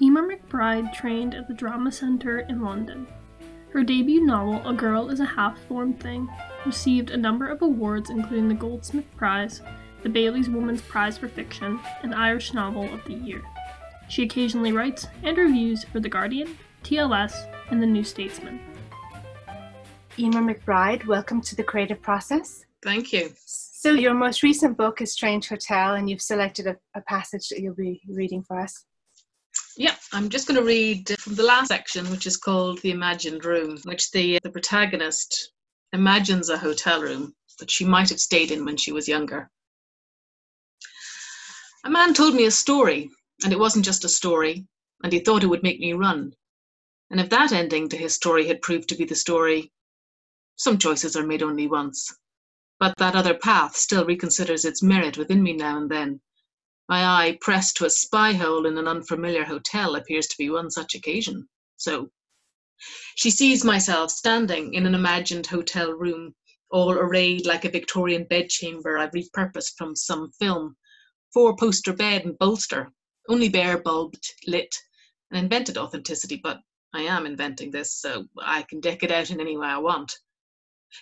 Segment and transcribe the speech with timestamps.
[0.00, 3.06] Eimear McBride trained at the Drama Centre in London.
[3.72, 6.28] Her debut novel, A Girl is a Half Formed Thing,
[6.64, 9.60] received a number of awards including the Goldsmith Prize,
[10.02, 13.42] the Bailey's Woman's Prize for Fiction, and Irish Novel of the Year.
[14.08, 18.60] She occasionally writes and reviews for The Guardian, TLS, and The New Statesman.
[20.16, 22.64] Eimear McBride, welcome to the creative process.
[22.82, 23.30] Thank you.
[23.80, 27.60] So, your most recent book is Strange Hotel, and you've selected a, a passage that
[27.60, 28.84] you'll be reading for us.
[29.76, 33.44] Yeah, I'm just going to read from the last section, which is called The Imagined
[33.44, 35.52] Room, which the, the protagonist
[35.92, 39.48] imagines a hotel room that she might have stayed in when she was younger.
[41.84, 43.08] A man told me a story,
[43.44, 44.66] and it wasn't just a story,
[45.04, 46.32] and he thought it would make me run.
[47.12, 49.70] And if that ending to his story had proved to be the story,
[50.56, 52.12] some choices are made only once.
[52.80, 56.20] But that other path still reconsiders its merit within me now and then.
[56.88, 60.70] My eye pressed to a spy hole in an unfamiliar hotel appears to be one
[60.70, 61.48] such occasion.
[61.76, 62.10] So,
[63.16, 66.36] she sees myself standing in an imagined hotel room,
[66.70, 70.76] all arrayed like a Victorian bedchamber I've repurposed from some film.
[71.34, 72.92] Four poster bed and bolster,
[73.28, 74.74] only bare bulbed, lit,
[75.32, 76.62] an invented authenticity, but
[76.94, 80.16] I am inventing this, so I can deck it out in any way I want.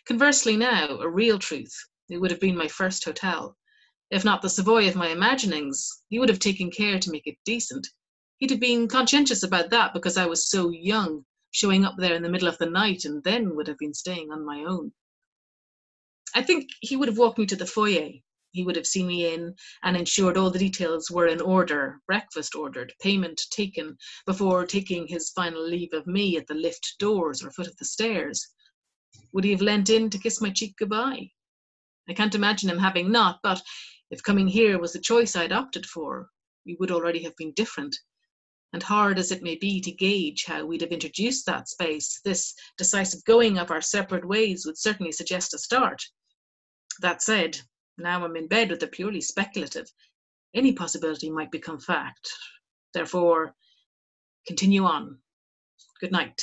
[0.05, 1.75] Conversely, now, a real truth,
[2.09, 3.56] it would have been my first hotel.
[4.11, 7.39] If not the Savoy of my imaginings, he would have taken care to make it
[7.45, 7.87] decent.
[8.39, 12.23] He'd have been conscientious about that because I was so young, showing up there in
[12.23, 14.92] the middle of the night, and then would have been staying on my own.
[16.34, 18.11] I think he would have walked me to the foyer.
[18.51, 22.55] He would have seen me in and ensured all the details were in order, breakfast
[22.55, 27.51] ordered, payment taken, before taking his final leave of me at the lift doors or
[27.51, 28.48] foot of the stairs.
[29.32, 31.30] Would he have leant in to kiss my cheek goodbye?
[32.08, 33.62] I can't imagine him having not, but
[34.10, 36.30] if coming here was the choice I'd opted for,
[36.64, 37.98] we would already have been different.
[38.72, 42.55] And hard as it may be to gauge how we'd have introduced that space, this
[42.78, 46.02] decisive going of our separate ways would certainly suggest a start.
[47.01, 47.58] That said,
[47.98, 49.90] now I'm in bed with the purely speculative.
[50.55, 52.30] Any possibility might become fact.
[52.95, 53.55] Therefore,
[54.46, 55.18] continue on.
[56.01, 56.40] Good night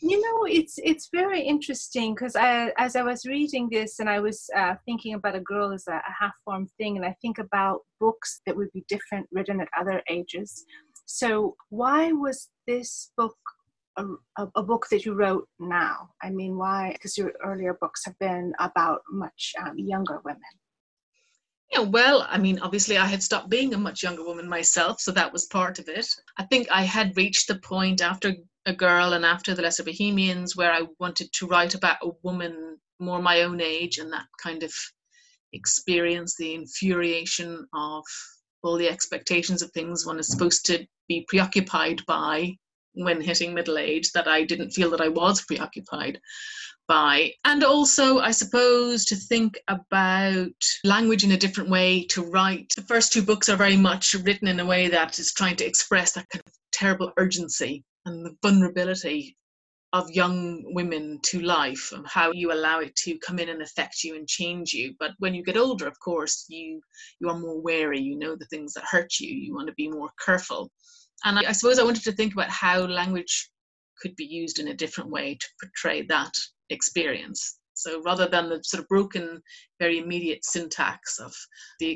[0.00, 4.20] you know it's it's very interesting because I, as i was reading this and i
[4.20, 7.80] was uh, thinking about a girl as a, a half-formed thing and i think about
[8.00, 10.64] books that would be different written at other ages.
[11.06, 13.36] So why was this book
[13.96, 14.04] a,
[14.36, 16.10] a, a book that you wrote now?
[16.22, 20.40] I mean why because your earlier books have been about much um, younger women.
[21.72, 25.12] Yeah, well, I mean, obviously, I had stopped being a much younger woman myself, so
[25.12, 26.08] that was part of it.
[26.38, 28.34] I think I had reached the point after
[28.66, 32.76] a girl and after the lesser bohemians where i wanted to write about a woman
[33.00, 34.72] more my own age and that kind of
[35.52, 38.04] experience the infuriation of
[38.62, 42.54] all the expectations of things one is supposed to be preoccupied by
[42.94, 46.20] when hitting middle age that i didn't feel that i was preoccupied
[46.88, 47.30] by.
[47.44, 50.48] And also i suppose to think about
[50.84, 52.72] language in a different way to write.
[52.74, 55.66] The first two books are very much written in a way that is trying to
[55.66, 59.36] express that kind of terrible urgency and the vulnerability
[59.92, 64.04] of young women to life and how you allow it to come in and affect
[64.04, 64.94] you and change you.
[64.98, 66.80] But when you get older of course you
[67.20, 69.88] you are more wary you know the things that hurt you you want to be
[69.88, 70.70] more careful.
[71.24, 73.50] And I, I suppose i wanted to think about how language
[74.00, 76.34] could be used in a different way to portray that
[76.70, 77.58] experience.
[77.74, 79.40] So rather than the sort of broken
[79.78, 81.32] very immediate syntax of
[81.80, 81.90] the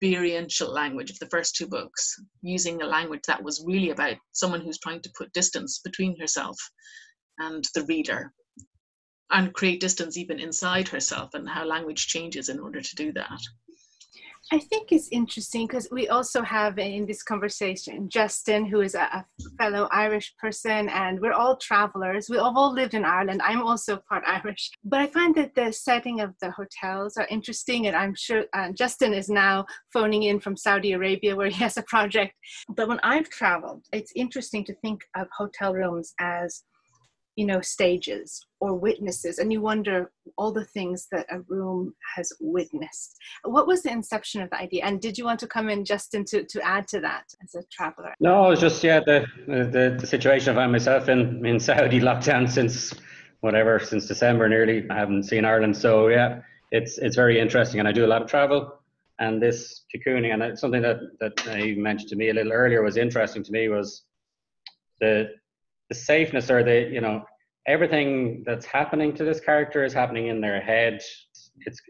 [0.00, 4.60] experiential language of the first two books, using a language that was really about someone
[4.60, 6.56] who's trying to put distance between herself
[7.38, 8.32] and the reader
[9.30, 13.40] and create distance even inside herself and how language changes in order to do that.
[14.50, 19.24] I think it's interesting because we also have in this conversation Justin, who is a,
[19.58, 22.28] fellow Irish person, and we're all travelers.
[22.30, 23.42] We have all lived in Ireland.
[23.44, 24.70] I'm also part Irish.
[24.84, 28.72] But I find that the setting of the hotels are interesting, and I'm sure uh,
[28.72, 32.34] Justin is now phoning in from Saudi Arabia where he has a project.
[32.68, 36.64] But when I've traveled, it's interesting to think of hotel rooms as
[37.38, 42.32] you know stages or witnesses and you wonder all the things that a room has
[42.40, 43.16] witnessed.
[43.44, 44.84] What was the inception of the idea?
[44.84, 47.62] And did you want to come in justin to, to add to that as a
[47.70, 48.12] traveler?
[48.18, 52.50] No it was just yeah the the, the situation i myself in in saudi lockdown
[52.50, 52.92] since
[53.38, 54.84] whatever since december nearly.
[54.90, 55.76] I haven't seen ireland.
[55.76, 56.40] So yeah
[56.72, 58.74] it's it's very interesting and i do a lot of travel.
[59.20, 62.82] And this cocooning and it's something that that you mentioned to me a little earlier
[62.82, 64.02] was interesting to me was
[65.00, 65.30] the
[65.88, 67.24] the safeness or the you know
[67.66, 71.00] everything that's happening to this character is happening in their head
[71.66, 71.80] it's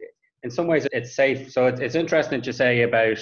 [0.43, 1.51] in some ways it's safe.
[1.51, 3.19] So it's, it's interesting to say about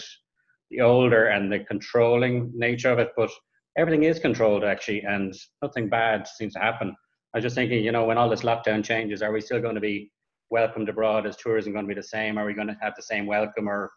[0.71, 3.31] the older and the controlling nature of it, but
[3.79, 6.95] everything is controlled actually, and nothing bad seems to happen.
[7.35, 9.75] I was just thinking, you know, when all this lockdown changes, are we still going
[9.75, 10.11] to be
[10.51, 11.27] welcomed abroad?
[11.27, 12.39] Is tourism going to be the same?
[12.39, 13.91] Are we going to have the same welcome, or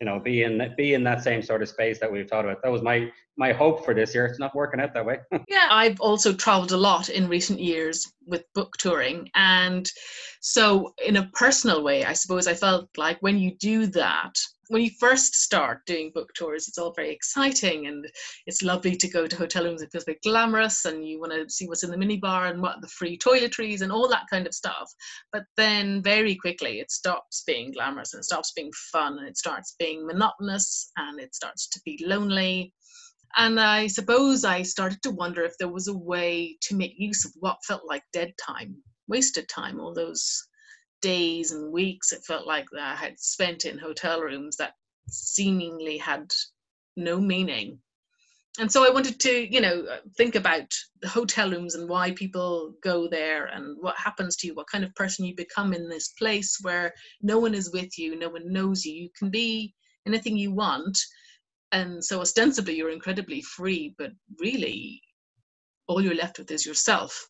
[0.00, 2.62] you know, be in be in that same sort of space that we've thought about?
[2.62, 4.26] That was my my hope for this year.
[4.26, 5.18] It's not working out that way.
[5.48, 9.90] yeah, I've also traveled a lot in recent years with book touring, and
[10.40, 14.38] so in a personal way, I suppose I felt like when you do that,
[14.70, 18.06] when you first start doing book tours, it's all very exciting and
[18.46, 19.82] it's lovely to go to hotel rooms.
[19.82, 22.80] It feels very glamorous, and you want to see what's in the minibar and what
[22.80, 24.88] the free toiletries and all that kind of stuff.
[25.32, 29.36] But then very quickly, it stops being glamorous and it stops being fun and it
[29.36, 32.72] starts being monotonous and it starts to be lonely.
[33.36, 37.24] And I suppose I started to wonder if there was a way to make use
[37.24, 38.76] of what felt like dead time,
[39.08, 40.46] wasted time, all those
[41.00, 44.74] days and weeks it felt like that I had spent in hotel rooms that
[45.08, 46.30] seemingly had
[46.96, 47.78] no meaning.
[48.58, 52.10] And so I wanted to, you know, uh, think about the hotel rooms and why
[52.10, 55.88] people go there and what happens to you, what kind of person you become in
[55.88, 56.92] this place where
[57.22, 58.92] no one is with you, no one knows you.
[58.92, 59.74] You can be
[60.06, 60.98] anything you want.
[61.72, 65.00] And so ostensibly you're incredibly free, but really
[65.86, 67.28] all you're left with is yourself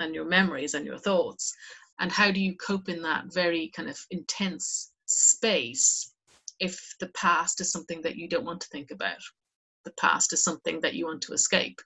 [0.00, 1.54] and your memories and your thoughts
[2.00, 6.12] and how do you cope in that very kind of intense space
[6.60, 9.22] if the past is something that you don't want to think about?
[9.84, 11.80] The past is something that you want to escape?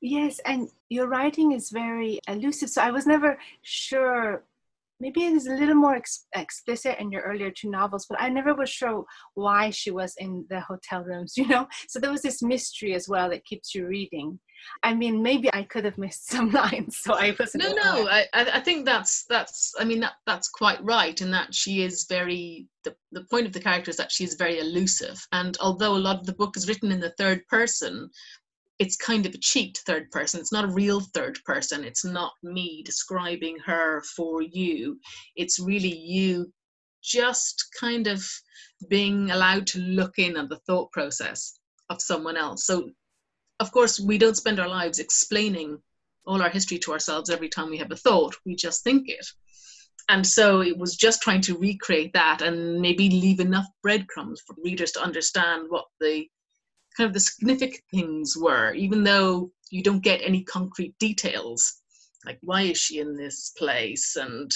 [0.00, 4.44] Yes and your writing is very elusive so i was never sure
[5.00, 8.28] maybe it is a little more ex- explicit in your earlier two novels but i
[8.28, 9.04] never was sure
[9.34, 13.08] why she was in the hotel rooms you know so there was this mystery as
[13.08, 14.38] well that keeps you reading
[14.82, 17.64] I mean, maybe I could have missed some lines, so I wasn't.
[17.64, 19.74] No, no, I, I think that's that's.
[19.78, 22.66] I mean, that that's quite right in that she is very.
[22.84, 25.98] The the point of the character is that she is very elusive, and although a
[25.98, 28.10] lot of the book is written in the third person,
[28.78, 30.40] it's kind of a cheat third person.
[30.40, 31.84] It's not a real third person.
[31.84, 34.98] It's not me describing her for you.
[35.36, 36.52] It's really you
[37.02, 38.24] just kind of
[38.88, 41.58] being allowed to look in on the thought process
[41.90, 42.66] of someone else.
[42.66, 42.90] So
[43.60, 45.78] of course, we don't spend our lives explaining
[46.26, 48.36] all our history to ourselves every time we have a thought.
[48.44, 49.26] We just think it.
[50.08, 54.54] And so it was just trying to recreate that and maybe leave enough breadcrumbs for
[54.62, 56.26] readers to understand what the
[56.98, 61.80] kind of the significant things were, even though you don't get any concrete details.
[62.26, 64.16] Like, why is she in this place?
[64.16, 64.50] And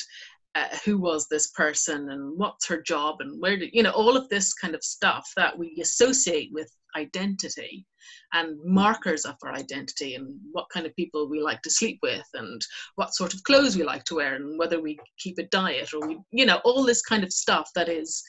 [0.56, 2.10] uh, who was this person?
[2.10, 3.20] And what's her job?
[3.20, 6.68] And where did, you know, all of this kind of stuff that we associate with
[6.96, 7.86] identity
[8.32, 12.26] and markers of our identity and what kind of people we like to sleep with
[12.34, 12.60] and
[12.96, 16.06] what sort of clothes we like to wear and whether we keep a diet or
[16.06, 18.22] we you know all this kind of stuff that is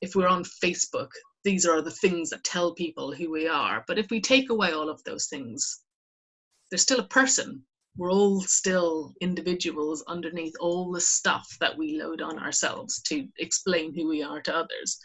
[0.00, 1.08] if we're on facebook
[1.44, 3.84] these are the things that tell people who we are.
[3.86, 5.84] But if we take away all of those things
[6.70, 7.62] there's still a person.
[7.96, 13.94] We're all still individuals underneath all the stuff that we load on ourselves to explain
[13.94, 14.98] who we are to others.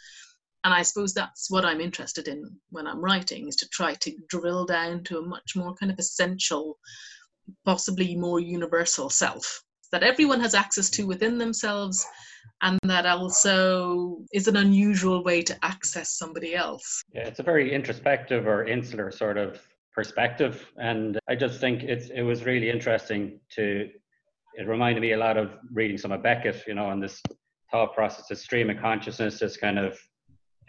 [0.64, 4.18] And I suppose that's what I'm interested in when I'm writing is to try to
[4.30, 6.80] drill down to a much more kind of essential,
[7.66, 12.06] possibly more universal self that everyone has access to within themselves
[12.62, 17.04] and that also is an unusual way to access somebody else.
[17.14, 19.60] Yeah, it's a very introspective or insular sort of
[19.94, 20.72] perspective.
[20.78, 23.90] And I just think it's it was really interesting to
[24.56, 27.22] it reminded me a lot of reading some of Beckett, you know, and this
[27.72, 29.98] thought process, this stream of consciousness, this kind of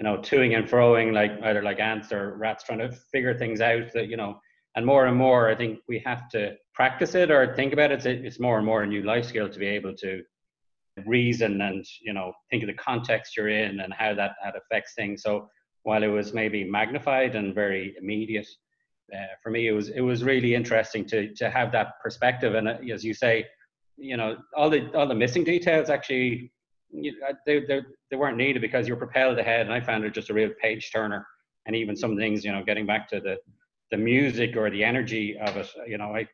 [0.00, 3.60] you know, toing and froing like either like ants or rats trying to figure things
[3.60, 4.40] out that, you know,
[4.74, 8.06] and more and more, I think we have to practice it or think about it.
[8.06, 10.22] It's more and more a new life skill to be able to
[11.06, 14.94] reason and, you know, think of the context you're in and how that, that affects
[14.94, 15.22] things.
[15.22, 15.48] So
[15.82, 18.46] while it was maybe magnified and very immediate,
[19.14, 22.54] uh, for me, it was, it was really interesting to, to have that perspective.
[22.54, 23.46] And uh, as you say,
[23.96, 26.52] you know, all the, all the missing details actually
[26.92, 27.14] you,
[27.46, 29.66] they, they, they weren't needed because you're propelled ahead.
[29.66, 31.26] And I found it just a real page turner.
[31.66, 33.36] And even some things, you know, getting back to the,
[33.90, 36.26] the music or the energy of it, you know, I,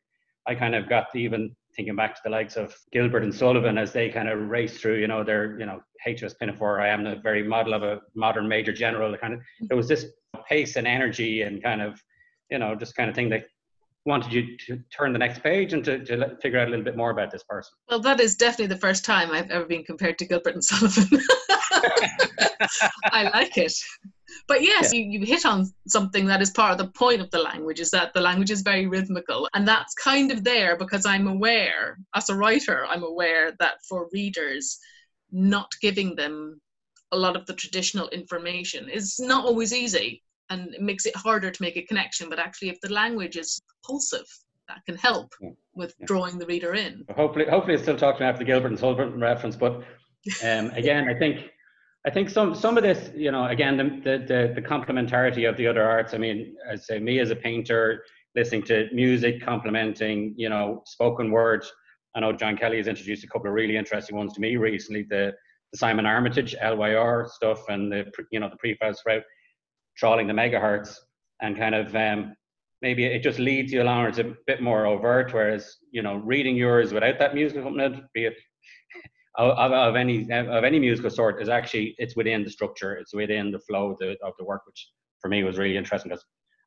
[0.47, 3.93] I kind of got even thinking back to the likes of Gilbert and Sullivan as
[3.93, 7.17] they kind of race through, you know, their, you know, HMS Pinafore, I am the
[7.17, 9.17] very model of a modern major general.
[9.17, 9.67] Kind of, mm-hmm.
[9.69, 10.07] there was this
[10.49, 12.03] pace and energy and kind of,
[12.51, 13.45] you know, just kind of thing that
[14.07, 16.97] wanted you to turn the next page and to, to figure out a little bit
[16.97, 17.73] more about this person.
[17.91, 21.21] Well, that is definitely the first time I've ever been compared to Gilbert and Sullivan.
[23.13, 23.73] I like it.
[24.49, 25.01] But yes, yeah.
[25.01, 27.91] you, you hit on something that is part of the point of the language is
[27.91, 29.49] that the language is very rhythmical.
[29.55, 34.09] And that's kind of there because I'm aware, as a writer, I'm aware that for
[34.13, 34.79] readers,
[35.33, 36.61] not giving them
[37.13, 41.51] a lot of the traditional information is not always easy and it makes it harder
[41.51, 42.29] to make a connection.
[42.29, 44.27] But actually, if the language is pulsive,
[44.69, 45.51] that can help yeah.
[45.75, 46.07] with yeah.
[46.07, 47.05] drawing the reader in.
[47.15, 49.57] Hopefully, hopefully, it's still talking after the Gilbert and Sullivan reference.
[49.57, 49.83] But
[50.45, 51.51] um, again, I think
[52.07, 53.85] I think some some of this, you know, again, the,
[54.19, 56.15] the the complementarity of the other arts.
[56.15, 58.05] I mean, I say me as a painter,
[58.37, 61.71] listening to music, complementing, you know, spoken words.
[62.15, 65.03] I know John Kelly has introduced a couple of really interesting ones to me recently.
[65.03, 65.35] The,
[65.73, 69.23] the Simon Armitage LYR stuff and the you know the Prefab Sprout,
[69.97, 70.95] trawling the megahertz,
[71.43, 72.37] and kind of um,
[72.83, 74.07] maybe it just leads you along.
[74.07, 78.27] It's a bit more overt, whereas you know reading yours without that musical component, be
[78.27, 78.37] it
[79.39, 83.51] of, of, any of any musical sort is actually it's within the structure it's within
[83.51, 84.91] the flow of the, of the work which
[85.21, 86.25] for me was really interesting because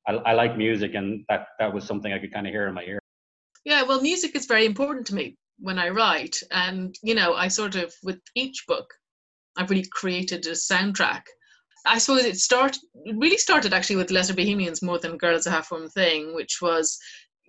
[0.08, 2.74] I, I like music and that that was something i could kind of hear in
[2.74, 3.00] my ear.
[3.66, 7.48] Yeah well music is very important to me when i write and you know i
[7.48, 8.88] sort of with each book
[9.58, 11.24] i've really created a soundtrack.
[11.86, 12.80] I suppose it started
[13.16, 17.00] really started actually with Lesser Bohemians more than Girls a Half Formed Thing, which was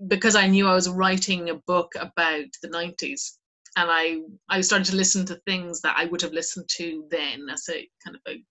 [0.07, 3.33] because I knew I was writing a book about the 90s
[3.77, 7.49] and I I started to listen to things that I would have listened to then
[7.51, 8.43] as a kind of a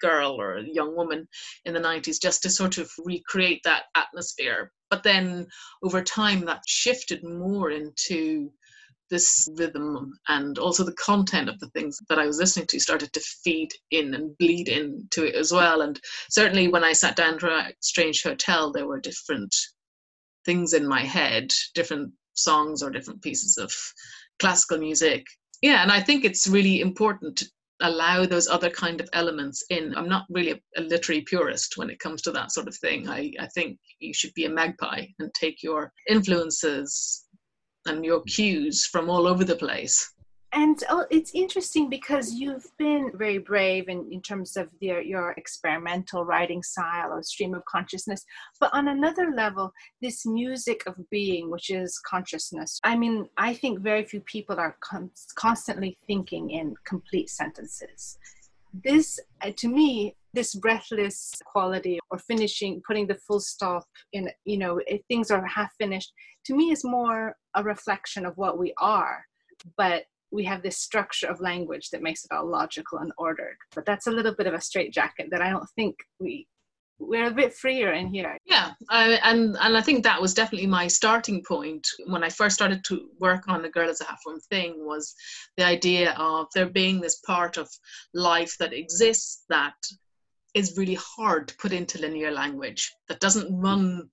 [0.00, 1.28] girl or a young woman
[1.64, 5.46] in the 90s just to sort of recreate that atmosphere but then
[5.82, 8.50] over time that shifted more into
[9.10, 13.12] this rhythm and also the content of the things that I was listening to started
[13.12, 15.82] to feed in and bleed into it as well.
[15.82, 19.54] And certainly when I sat down to a Strange Hotel, there were different
[20.44, 23.72] things in my head, different songs or different pieces of
[24.38, 25.24] classical music.
[25.62, 27.46] Yeah, and I think it's really important to
[27.80, 29.94] allow those other kind of elements in.
[29.96, 33.08] I'm not really a, a literary purist when it comes to that sort of thing.
[33.08, 37.24] I, I think you should be a magpie and take your influences
[37.86, 40.12] and your cues from all over the place
[40.52, 45.32] and oh, it's interesting because you've been very brave in, in terms of your, your
[45.32, 48.24] experimental writing style or stream of consciousness.
[48.60, 53.80] But on another level this music of being which is consciousness i mean i think
[53.80, 58.18] very few people are con- constantly thinking in complete sentences.
[58.84, 64.58] This uh, to me this breathless quality or finishing putting the full stop in you
[64.58, 66.12] know if things are half finished
[66.44, 69.24] to me is more a reflection of what we are.
[69.78, 73.56] But we have this structure of language that makes it all logical and ordered.
[73.74, 76.46] But that's a little bit of a straitjacket that I don't think we
[76.98, 78.38] we're a bit freer in here.
[78.46, 82.84] Yeah, and and I think that was definitely my starting point when I first started
[82.84, 85.14] to work on the girl as a half formed thing was
[85.56, 87.68] the idea of there being this part of
[88.14, 89.74] life that exists that
[90.54, 94.08] is really hard to put into linear language that doesn't run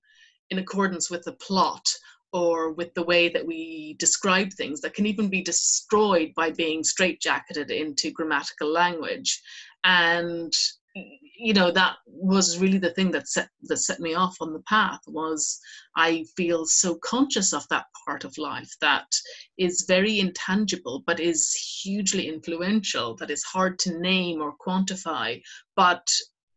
[0.50, 1.88] in accordance with the plot
[2.34, 6.82] or with the way that we describe things that can even be destroyed by being
[6.82, 9.40] straitjacketed into grammatical language.
[9.84, 10.52] And
[11.36, 14.62] you know that was really the thing that set that set me off on the
[14.68, 15.58] path was
[15.96, 19.06] i feel so conscious of that part of life that
[19.58, 25.40] is very intangible but is hugely influential that is hard to name or quantify
[25.74, 26.06] but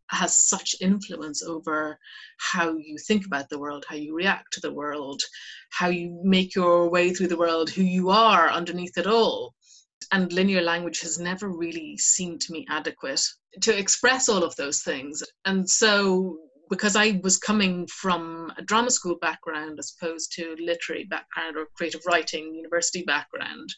[0.09, 1.99] has such influence over
[2.37, 5.21] how you think about the world, how you react to the world,
[5.69, 9.53] how you make your way through the world, who you are underneath it all.
[10.11, 13.21] And linear language has never really seemed to me adequate
[13.61, 15.23] to express all of those things.
[15.45, 16.37] And so,
[16.69, 21.67] because I was coming from a drama school background as opposed to literary background or
[21.75, 23.73] creative writing university background,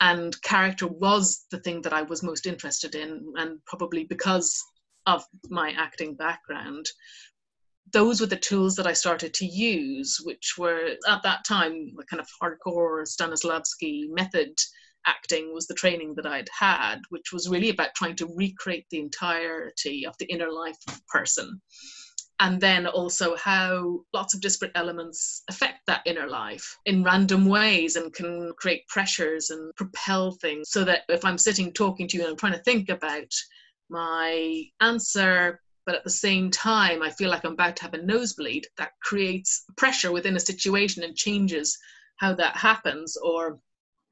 [0.00, 4.62] and character was the thing that I was most interested in, and probably because
[5.06, 6.86] of my acting background,
[7.92, 12.04] those were the tools that I started to use, which were at that time the
[12.04, 14.54] kind of hardcore Stanislavski method
[15.06, 19.00] acting was the training that I'd had, which was really about trying to recreate the
[19.00, 21.60] entirety of the inner life of a person.
[22.40, 27.94] And then also how lots of disparate elements affect that inner life in random ways
[27.94, 30.70] and can create pressures and propel things.
[30.70, 33.32] So that if I'm sitting talking to you and I'm trying to think about
[33.92, 38.02] my answer, but at the same time, I feel like I'm about to have a
[38.02, 38.66] nosebleed.
[38.78, 41.78] That creates pressure within a situation and changes
[42.16, 43.16] how that happens.
[43.16, 43.60] Or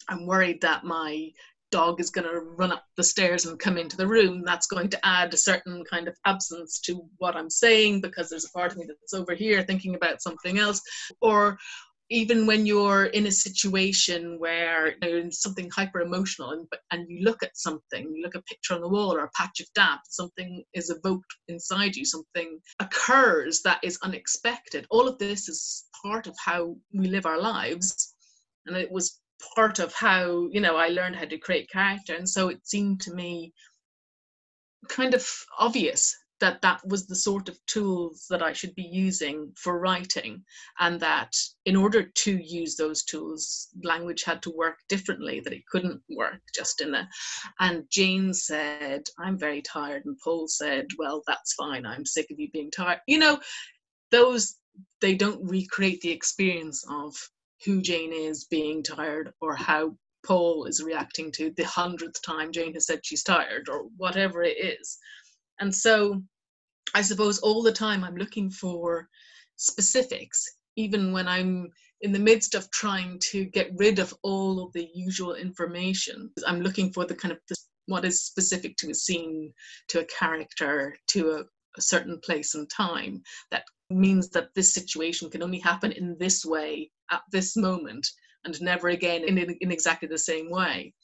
[0.09, 1.31] I'm worried that my
[1.71, 4.43] dog is going to run up the stairs and come into the room.
[4.45, 8.45] That's going to add a certain kind of absence to what I'm saying because there's
[8.47, 10.83] a part of me that's over here thinking about something else.
[11.21, 11.59] Or
[12.11, 17.43] even when you're in a situation where there's something hyper emotional and, and you look
[17.43, 20.01] at something, you look at a picture on the wall or a patch of damp,
[20.09, 24.87] something is evoked inside you, something occurs that is unexpected.
[24.91, 28.15] All of this is part of how we live our lives.
[28.67, 29.21] And it was
[29.55, 33.01] part of how you know I learned how to create character, and so it seemed
[33.03, 33.53] to me
[34.89, 35.27] kind of
[35.59, 40.43] obvious that that was the sort of tools that I should be using for writing,
[40.79, 45.67] and that in order to use those tools, language had to work differently, that it
[45.67, 47.09] couldn't work just in a.
[47.61, 52.41] And Jane said, I'm very tired, and Paul said, Well, that's fine, I'm sick of
[52.41, 53.01] you being tired.
[53.07, 53.41] You know,
[54.11, 54.57] those,
[55.01, 57.15] they don't recreate the experience of
[57.65, 59.95] who Jane is being tired or how
[60.25, 64.59] Paul is reacting to the hundredth time Jane has said she's tired or whatever it
[64.59, 64.99] is.
[65.61, 66.23] And so
[66.95, 69.09] I suppose all the time I'm looking for
[69.57, 70.45] specifics,
[70.77, 74.89] even when I'm in the midst of trying to get rid of all of the
[74.95, 76.31] usual information.
[76.47, 79.53] I'm looking for the kind of the, what is specific to a scene,
[79.89, 81.45] to a character, to a,
[81.77, 86.45] a certain place and time that means that this situation can only happen in this
[86.45, 88.09] way at this moment
[88.45, 90.95] and never again in, in exactly the same way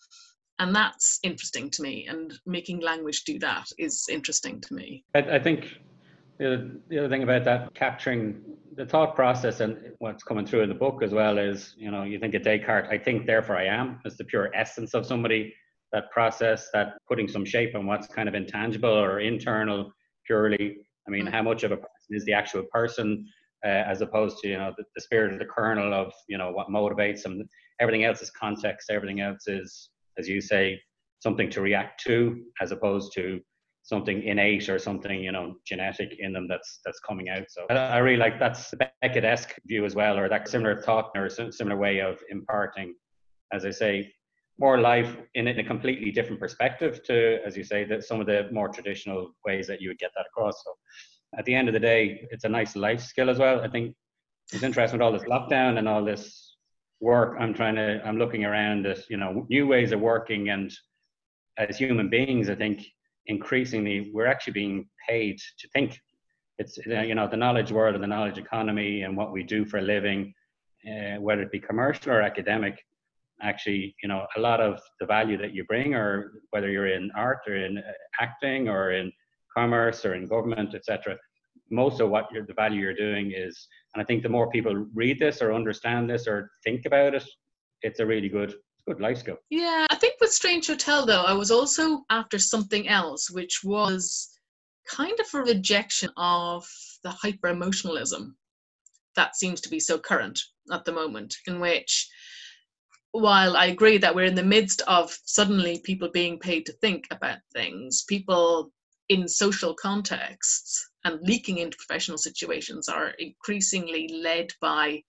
[0.58, 5.04] and that's interesting to me and making language do that is interesting to me.
[5.14, 5.78] I, I think
[6.38, 8.42] the, the other thing about that capturing
[8.75, 12.02] the thought process and what's coming through in the book as well is you know
[12.02, 15.50] you think of descartes i think therefore i am is the pure essence of somebody
[15.92, 19.92] that process that putting some shape on what's kind of intangible or internal
[20.26, 20.76] purely.
[21.06, 21.32] I mean mm.
[21.32, 23.26] how much of a person is the actual person
[23.64, 26.50] uh, as opposed to you know the, the spirit of the kernel of you know
[26.50, 27.48] what motivates them.
[27.80, 30.80] Everything else is context everything else is as you say,
[31.20, 33.40] something to react to as opposed to
[33.82, 37.44] something innate or something you know genetic in them that's that's coming out.
[37.49, 41.76] So I, really like that's Beckett-esque view as well, or that similar thought or similar
[41.76, 42.94] way of imparting,
[43.52, 44.12] as I say,
[44.58, 48.26] more life in, in a completely different perspective to, as you say, that some of
[48.26, 50.62] the more traditional ways that you would get that across.
[50.64, 50.73] So
[51.38, 53.61] at the end of the day, it's a nice life skill as well.
[53.61, 53.94] I think
[54.52, 56.55] it's interesting with all this lockdown and all this
[57.00, 60.48] work i'm trying to i'm looking around at you know new ways of working.
[60.50, 60.72] And
[61.58, 62.86] as human beings i think
[63.26, 66.00] increasingly we're actually being paid to think.
[66.58, 69.78] It's you know the knowledge world and the knowledge economy and what we do for
[69.78, 70.32] a living
[70.87, 72.82] uh, whether it be commercial or academic
[73.42, 77.11] actually you know a lot of the value that you bring or whether you're in
[77.14, 79.12] art or in uh, acting or in
[79.54, 81.16] commerce or in government etc
[81.70, 85.18] most of what the value you're doing is, and I think the more people read
[85.18, 87.24] this or understand this or think about it,
[87.83, 88.55] it's a really good
[88.87, 89.37] good life skill.
[89.50, 94.29] Yeah, I think with Strange Hotel though, I was also after something else, which was
[94.88, 96.64] kind of a rejection of
[97.02, 98.37] the hyper emotionalism
[99.16, 100.38] that seems to be so current
[100.70, 102.09] at the moment, in which
[103.12, 107.07] while I agree that we're in the midst of suddenly people being paid to think
[107.11, 108.72] about things, people
[109.09, 115.03] in social contexts and leaking into professional situations are increasingly led by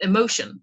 [0.00, 0.60] emotion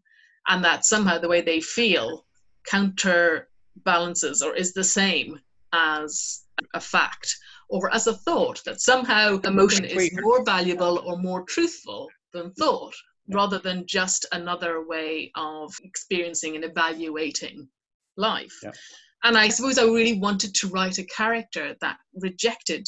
[0.48, 2.26] and that somehow the way they feel
[2.66, 5.40] counterbalances or is the same
[5.74, 7.36] as a fact
[7.70, 12.94] or as a thought that somehow emotion is more valuable or more truthful than thought
[13.32, 17.68] rather than just another way of experiencing and evaluating
[18.18, 18.72] life yeah.
[19.24, 22.86] And i suppose i really wanted to write a character that rejected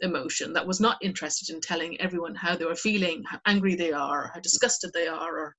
[0.00, 3.92] emotion that was not interested in telling everyone how they were feeling, how angry they
[3.92, 5.56] are, how disgusted they are, or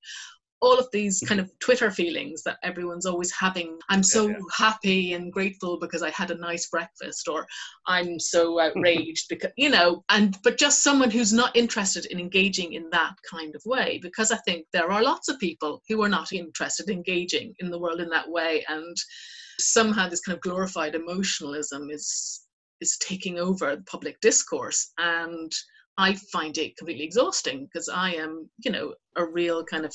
[0.62, 3.78] all of these kind of Twitter feelings that everyone's always having.
[3.90, 4.44] I'm so yeah, yeah.
[4.56, 7.46] happy and grateful because I had a nice breakfast, or
[7.86, 12.72] I'm so outraged because, you know, and but just someone who's not interested in engaging
[12.72, 16.08] in that kind of way, because I think there are lots of people who are
[16.08, 18.64] not interested in engaging in the world in that way.
[18.68, 18.96] And
[19.58, 22.46] somehow this kind of glorified emotionalism is
[22.80, 25.52] is taking over public discourse and
[25.98, 29.94] i find it completely exhausting because i am you know a real kind of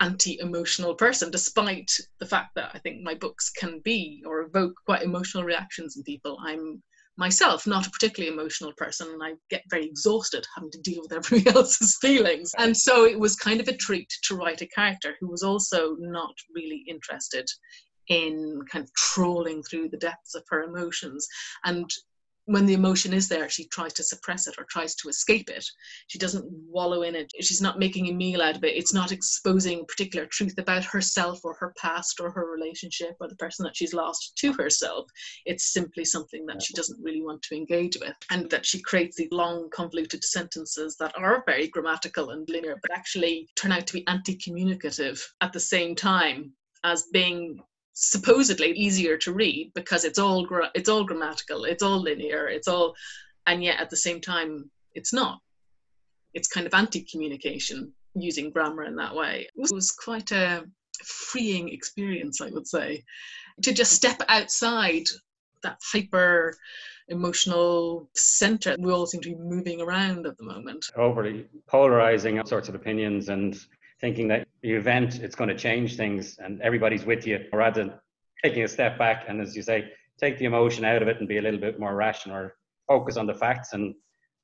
[0.00, 5.02] anti-emotional person despite the fact that i think my books can be or evoke quite
[5.02, 6.38] emotional reactions in people.
[6.42, 6.82] I'm
[7.20, 11.12] myself not a particularly emotional person and i get very exhausted having to deal with
[11.18, 12.52] everybody else's feelings.
[12.56, 15.96] And so it was kind of a treat to write a character who was also
[15.98, 17.46] not really interested
[18.10, 21.26] in kind of trawling through the depths of her emotions
[21.64, 21.90] and
[22.50, 25.64] when the emotion is there, she tries to suppress it or tries to escape it.
[26.08, 27.30] She doesn't wallow in it.
[27.40, 28.76] She's not making a meal out of it.
[28.76, 33.36] It's not exposing particular truth about herself or her past or her relationship or the
[33.36, 35.06] person that she's lost to herself.
[35.46, 38.16] It's simply something that she doesn't really want to engage with.
[38.30, 42.90] And that she creates these long, convoluted sentences that are very grammatical and linear, but
[42.90, 47.60] actually turn out to be anti communicative at the same time as being
[48.00, 52.66] supposedly easier to read because it's all gra- it's all grammatical, it's all linear, it's
[52.66, 52.94] all,
[53.46, 55.38] and yet at the same time it's not.
[56.32, 59.46] It's kind of anti-communication using grammar in that way.
[59.54, 60.64] It was quite a
[61.04, 63.04] freeing experience, I would say,
[63.62, 65.04] to just step outside
[65.62, 66.56] that hyper
[67.08, 70.86] emotional center we all seem to be moving around at the moment.
[70.96, 73.58] Overly polarizing all sorts of opinions and
[74.00, 77.94] thinking that the event it's going to change things and everybody's with you rather than
[78.42, 81.28] taking a step back and as you say take the emotion out of it and
[81.28, 83.94] be a little bit more rational or focus on the facts and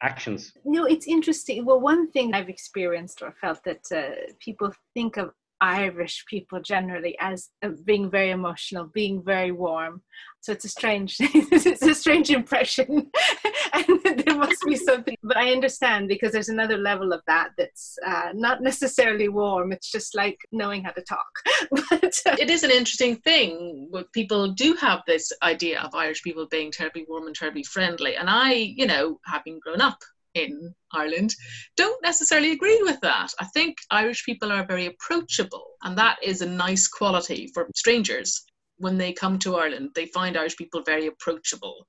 [0.03, 0.53] actions.
[0.65, 1.65] You know it's interesting.
[1.65, 7.17] Well one thing i've experienced or felt that uh, people think of Irish people generally
[7.21, 10.03] as uh, being very emotional, being very warm.
[10.41, 13.11] So it's a strange, it's a strange impression,
[13.73, 15.17] and there must be something.
[15.23, 19.73] But I understand because there's another level of that that's uh, not necessarily warm.
[19.73, 21.27] It's just like knowing how to talk.
[21.91, 23.91] but uh, it is an interesting thing.
[24.13, 28.31] People do have this idea of Irish people being terribly warm and terribly friendly, and
[28.31, 29.99] I, you know, having grown up
[30.37, 31.35] in Ireland
[31.77, 33.33] don't necessarily agree with that.
[33.41, 38.45] I think Irish people are very approachable, and that is a nice quality for strangers.
[38.79, 41.87] When they come to Ireland, they find Irish people very approachable.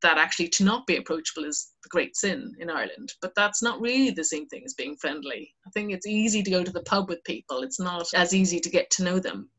[0.00, 3.80] That actually to not be approachable is the great sin in Ireland, but that's not
[3.80, 5.54] really the same thing as being friendly.
[5.66, 8.58] I think it's easy to go to the pub with people, it's not as easy
[8.58, 9.50] to get to know them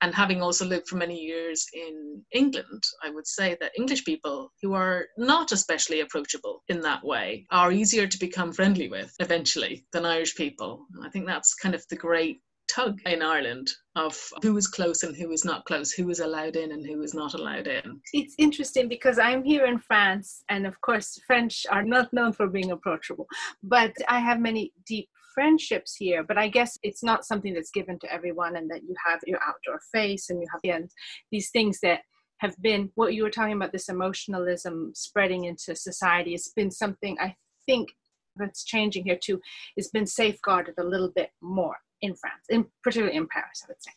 [0.00, 4.52] and having also lived for many years in England, I would say that English people
[4.62, 9.86] who are not especially approachable in that way are easier to become friendly with eventually
[9.92, 10.86] than Irish people.
[11.02, 15.14] I think that's kind of the great tug in Ireland of who is close and
[15.14, 18.00] who is not close, who is allowed in and who is not allowed in.
[18.12, 22.46] It's interesting because I'm here in France, and of course, French are not known for
[22.46, 23.26] being approachable,
[23.62, 27.98] but I have many deep friendships here but i guess it's not something that's given
[27.98, 30.84] to everyone and that you have your outdoor face and you have
[31.30, 32.00] these things that
[32.38, 37.16] have been what you were talking about this emotionalism spreading into society it's been something
[37.20, 37.34] i
[37.66, 37.88] think
[38.36, 39.40] that's changing here too.
[39.76, 43.82] It's been safeguarded a little bit more in france in particularly in paris i would
[43.82, 43.92] say.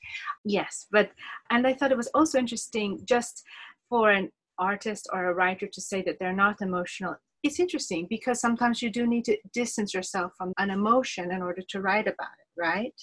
[0.45, 1.11] Yes but
[1.49, 3.43] and i thought it was also interesting just
[3.89, 8.39] for an artist or a writer to say that they're not emotional it's interesting because
[8.39, 12.29] sometimes you do need to distance yourself from an emotion in order to write about
[12.39, 12.93] it, right?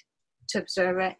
[0.51, 1.17] To observe it.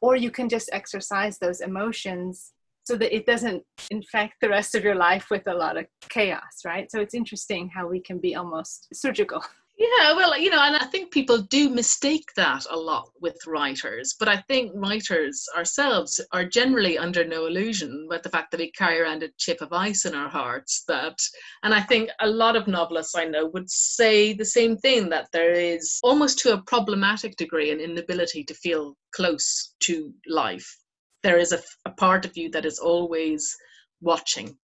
[0.00, 2.52] Or you can just exercise those emotions
[2.84, 6.64] so that it doesn't infect the rest of your life with a lot of chaos,
[6.64, 6.90] right?
[6.90, 9.42] So it's interesting how we can be almost surgical.
[9.80, 14.16] Yeah, well, you know, and I think people do mistake that a lot with writers,
[14.18, 18.72] but I think writers ourselves are generally under no illusion with the fact that we
[18.72, 20.82] carry around a chip of ice in our hearts.
[20.88, 21.16] That,
[21.62, 25.28] and I think a lot of novelists I know would say the same thing that
[25.32, 30.76] there is almost to a problematic degree an inability to feel close to life.
[31.22, 33.56] There is a, a part of you that is always
[34.00, 34.58] watching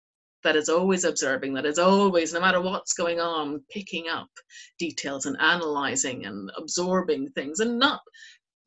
[0.45, 4.31] that is always observing, that is always, no matter what's going on, picking up
[4.79, 8.01] details and analyzing and absorbing things and not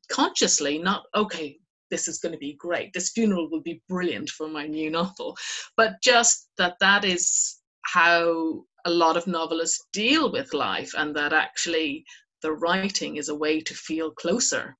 [0.09, 1.57] consciously, not, okay,
[1.91, 2.93] this is going to be great.
[2.93, 5.37] This funeral will be brilliant for my new novel.
[5.77, 11.33] But just that that is how a lot of novelists deal with life, and that
[11.33, 12.03] actually
[12.41, 14.75] the writing is a way to feel closer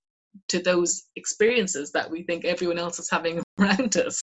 [0.50, 4.22] to those experiences that we think everyone else is having around us.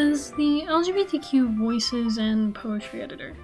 [0.00, 3.36] As the LGBTQ voices and poetry editor,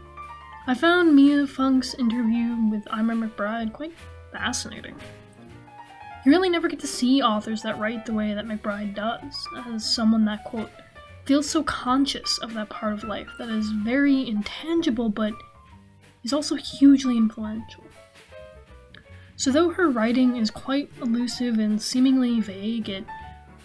[0.67, 3.93] I found Mia Funk's interview with Eimear McBride quite
[4.33, 4.95] fascinating.
[6.25, 9.85] You really never get to see authors that write the way that McBride does, as
[9.85, 10.71] someone that, quote,
[11.27, 15.35] feels so conscious of that part of life that is very intangible but
[16.25, 17.85] is also hugely influential.
[19.37, 23.05] So, though her writing is quite elusive and seemingly vague, it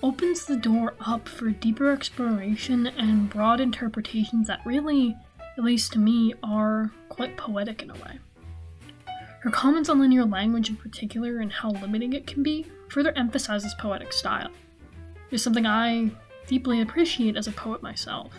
[0.03, 5.15] opens the door up for deeper exploration and broad interpretations that really,
[5.57, 8.19] at least to me, are quite poetic in a way.
[9.41, 13.73] Her comments on linear language in particular and how limiting it can be further emphasizes
[13.75, 14.51] poetic style.
[15.29, 16.11] It's something I
[16.47, 18.33] deeply appreciate as a poet myself,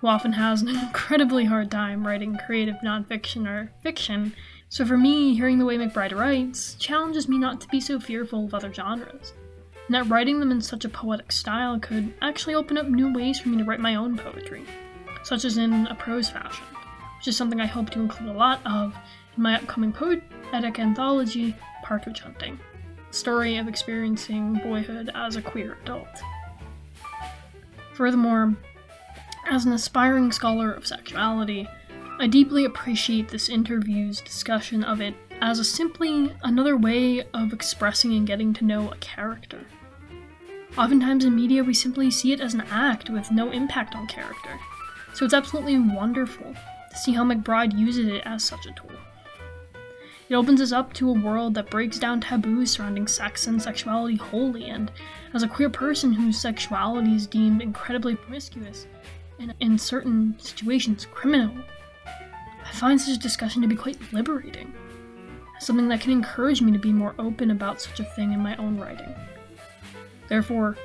[0.00, 4.34] who often has an incredibly hard time writing creative nonfiction or fiction.
[4.68, 8.46] So for me, hearing the way McBride writes challenges me not to be so fearful
[8.46, 9.32] of other genres
[9.86, 13.38] and that writing them in such a poetic style could actually open up new ways
[13.38, 14.64] for me to write my own poetry,
[15.22, 16.64] such as in a prose fashion,
[17.18, 18.96] which is something I hope to include a lot of
[19.36, 22.58] in my upcoming poetic anthology, Partridge Hunting,
[23.10, 26.08] story of experiencing boyhood as a queer adult.
[27.94, 28.54] Furthermore,
[29.48, 31.68] as an aspiring scholar of sexuality,
[32.18, 38.14] I deeply appreciate this interview's discussion of it as a simply another way of expressing
[38.14, 39.60] and getting to know a character.
[40.78, 44.58] Oftentimes in media, we simply see it as an act with no impact on character.
[45.14, 46.54] So it's absolutely wonderful
[46.90, 48.90] to see how McBride uses it as such a tool.
[50.28, 54.16] It opens us up to a world that breaks down taboos surrounding sex and sexuality
[54.16, 54.90] wholly, and
[55.32, 58.86] as a queer person whose sexuality is deemed incredibly promiscuous
[59.38, 61.54] and in certain situations criminal,
[62.06, 64.74] I find such a discussion to be quite liberating,
[65.60, 68.56] something that can encourage me to be more open about such a thing in my
[68.56, 69.14] own writing.
[70.28, 70.76] Therefore,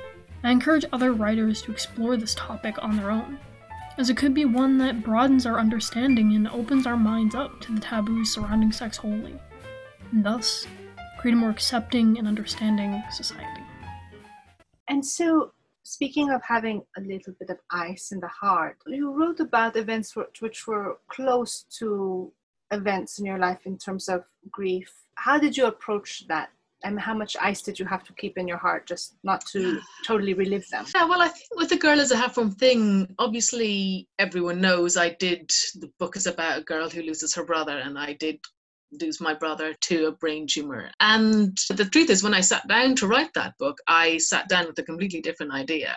[0.44, 3.38] I encourage other writers to explore this topic on their own
[3.98, 7.74] as it could be one that broadens our understanding and opens our minds up to
[7.74, 9.38] the taboos surrounding sex wholly,
[10.10, 10.66] and thus
[11.18, 13.62] create a more accepting and understanding society.
[14.88, 15.52] And so,
[15.82, 20.16] speaking of having a little bit of ice in the heart, you wrote about events
[20.40, 22.32] which were close to
[22.70, 24.90] events in your life in terms of grief.
[25.16, 26.50] How did you approach that
[26.84, 29.80] and how much ice did you have to keep in your heart just not to
[30.06, 30.84] totally relive them?
[30.94, 34.96] Yeah, well, I think with the girl as a half formed thing, obviously everyone knows
[34.96, 38.38] I did the book is about a girl who loses her brother, and I did
[39.00, 40.90] lose my brother to a brain tumor.
[41.00, 44.66] And the truth is, when I sat down to write that book, I sat down
[44.66, 45.96] with a completely different idea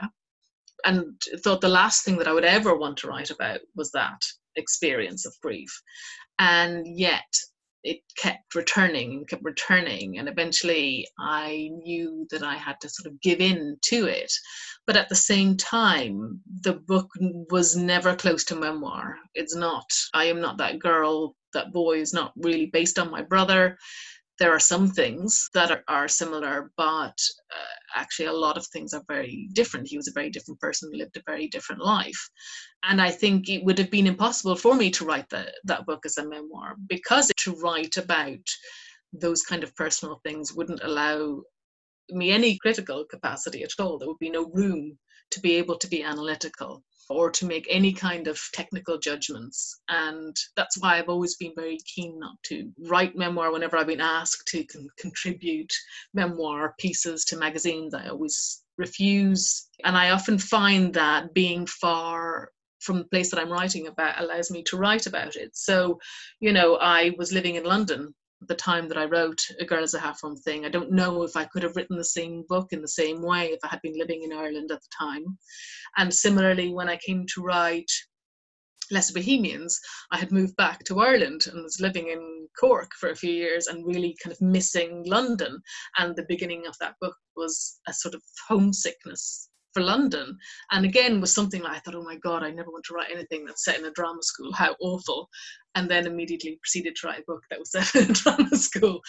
[0.86, 4.22] and thought the last thing that I would ever want to write about was that
[4.56, 5.82] experience of grief.
[6.40, 7.26] And yet,
[7.86, 13.12] it kept returning and kept returning and eventually i knew that i had to sort
[13.12, 14.32] of give in to it.
[14.88, 17.10] But at the same time the book
[17.50, 19.16] was never close to memoir.
[19.34, 23.22] It's not i am not that girl that boy is not really based on my
[23.22, 23.78] brother
[24.40, 27.18] there are some things that are, are similar, but
[27.52, 29.88] uh, actually a lot of things are very different.
[29.88, 32.30] He was a very different person, lived a very different life.
[32.84, 36.06] And I think it would have been impossible for me to write the, that book
[36.06, 38.46] as a memoir because to write about
[39.14, 41.42] those kind of personal things wouldn't allow
[42.10, 43.98] me any critical capacity at all.
[43.98, 44.98] There would be no room
[45.32, 49.80] to be able to be analytical or to make any kind of technical judgments.
[49.90, 54.02] And that's why I've always been very keen not to write memoir whenever I've been
[54.02, 55.74] asked to con- contribute
[56.14, 57.94] memoir pieces to magazines.
[57.94, 59.68] I always refuse.
[59.84, 64.52] And I often find that being far from the place that I'm writing about allows
[64.52, 65.56] me to write about it.
[65.56, 66.00] So,
[66.40, 68.14] you know, I was living in London
[68.48, 70.66] the time that I wrote A Girl as a Half Formed Thing.
[70.66, 73.52] I don't know if I could have written the same book in the same way
[73.52, 75.38] if I had been living in Ireland at the time.
[75.98, 77.92] And similarly, when I came to write
[78.92, 79.80] Lesser Bohemians,
[80.12, 83.68] I had moved back to Ireland and was living in Cork for a few years
[83.68, 85.62] and really kind of missing London.
[85.98, 90.36] And the beginning of that book was a sort of homesickness for London.
[90.72, 93.12] And again, was something like I thought, oh my God, I never want to write
[93.14, 94.52] anything that's set in a drama school.
[94.54, 95.30] How awful.
[95.76, 99.02] And then immediately proceeded to write a book that was set in a drama school.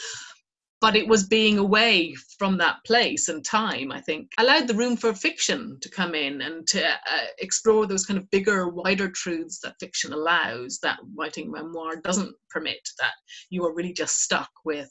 [0.83, 4.97] But it was being away from that place and time, I think, allowed the room
[4.97, 9.61] for fiction to come in and to uh, explore those kind of bigger, wider truths
[9.61, 13.15] that fiction allows, that writing memoir doesn't permit, that
[13.49, 14.91] you are really just stuck with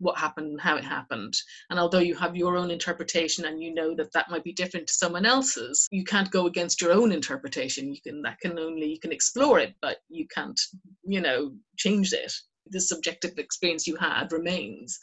[0.00, 1.34] what happened and how it happened.
[1.68, 4.88] And although you have your own interpretation and you know that that might be different
[4.88, 7.94] to someone else's, you can't go against your own interpretation.
[7.94, 10.60] You can that can only you can explore it, but you can't
[11.06, 12.32] you know change it.
[12.70, 14.98] The subjective experience you had remains,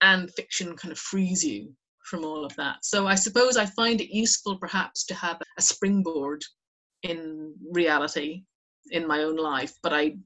[0.00, 2.84] and fiction kind of frees you from all of that.
[2.84, 6.42] So I suppose I find it useful perhaps to have a springboard
[7.02, 8.44] in reality
[8.90, 10.16] in my own life, but I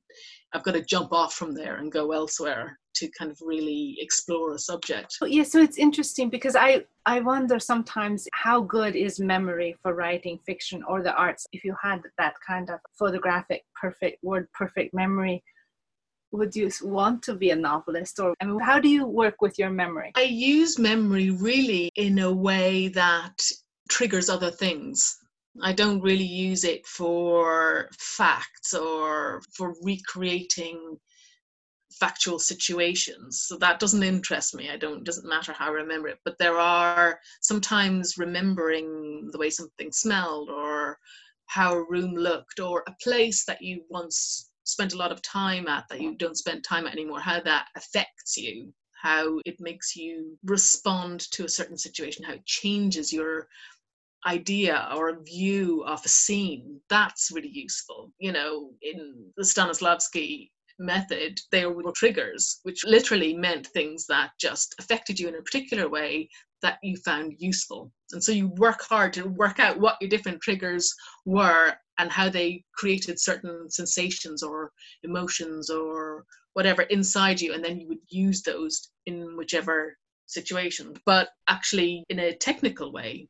[0.52, 4.54] I've got to jump off from there and go elsewhere to kind of really explore
[4.54, 5.16] a subject.
[5.22, 10.38] Yeah, so it's interesting because I I wonder sometimes how good is memory for writing
[10.46, 11.46] fiction or the arts.
[11.52, 15.42] If you had that kind of photographic, perfect word, perfect memory,
[16.30, 19.58] would you want to be a novelist or I mean, how do you work with
[19.58, 20.12] your memory?
[20.16, 23.42] I use memory really in a way that
[23.90, 25.18] triggers other things.
[25.62, 30.98] I don't really use it for facts or for recreating
[31.92, 33.44] factual situations.
[33.46, 34.70] So that doesn't interest me.
[34.70, 36.18] I don't doesn't matter how i remember it.
[36.24, 40.98] But there are sometimes remembering the way something smelled or
[41.46, 45.68] how a room looked or a place that you once spent a lot of time
[45.68, 49.94] at that you don't spend time at anymore how that affects you how it makes
[49.94, 53.46] you respond to a certain situation how it changes your
[54.26, 60.48] idea or a view of a scene that's really useful you know in the stanislavski
[60.78, 65.88] method, they were triggers, which literally meant things that just affected you in a particular
[65.88, 66.28] way
[66.62, 67.92] that you found useful.
[68.12, 70.92] And so you work hard to work out what your different triggers
[71.24, 77.52] were and how they created certain sensations or emotions or whatever inside you.
[77.52, 80.94] And then you would use those in whichever situation.
[81.04, 83.28] But actually, in a technical way,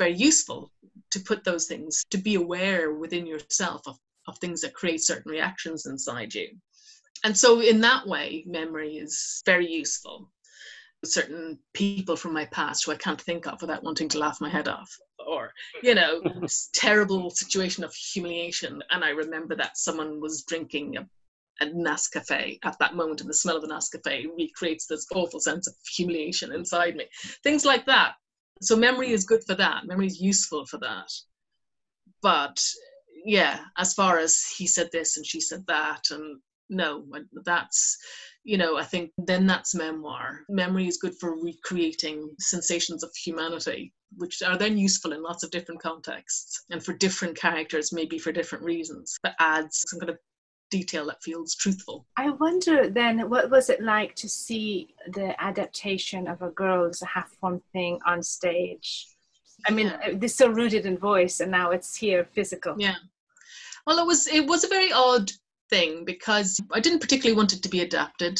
[0.00, 0.72] very useful
[1.12, 5.30] to put those things, to be aware within yourself of, of things that create certain
[5.30, 6.48] reactions inside you.
[7.22, 10.30] And so, in that way, memory is very useful.
[11.04, 14.48] Certain people from my past who I can't think of without wanting to laugh my
[14.48, 14.90] head off,
[15.26, 16.22] or, you know,
[16.74, 18.82] terrible situation of humiliation.
[18.90, 21.06] And I remember that someone was drinking a
[21.60, 25.66] a Nescafe at that moment, and the smell of the Nescafe recreates this awful sense
[25.66, 27.04] of humiliation inside me.
[27.42, 28.14] Things like that.
[28.62, 29.86] So memory is good for that.
[29.86, 31.10] Memory is useful for that.
[32.22, 32.62] But
[33.24, 37.04] yeah, as far as he said this and she said that, and no,
[37.44, 37.98] that's
[38.44, 40.40] you know, I think then that's memoir.
[40.48, 45.50] Memory is good for recreating sensations of humanity, which are then useful in lots of
[45.50, 49.14] different contexts and for different characters, maybe for different reasons.
[49.24, 50.18] That adds some kind of
[50.70, 52.06] detail that feels truthful.
[52.16, 57.30] I wonder then, what was it like to see the adaptation of a girl's half
[57.40, 59.08] formed thing on stage?
[59.66, 60.12] I mean, yeah.
[60.12, 62.74] Uh, this so rooted in voice, and now it's here physical.
[62.78, 62.94] Yeah.
[63.86, 65.30] Well, it was it was a very odd
[65.68, 68.38] thing because I didn't particularly want it to be adapted.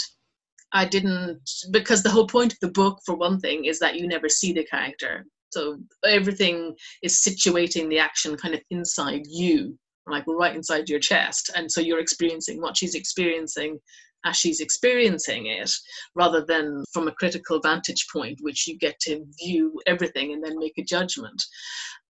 [0.73, 1.40] I didn't
[1.71, 4.53] because the whole point of the book, for one thing, is that you never see
[4.53, 5.27] the character.
[5.51, 9.77] So everything is situating the action kind of inside you
[10.11, 11.51] like right inside your chest.
[11.55, 13.79] And so you're experiencing what she's experiencing
[14.27, 15.70] as she's experiencing it
[16.14, 20.59] rather than from a critical vantage point which you get to view everything and then
[20.59, 21.42] make a judgment.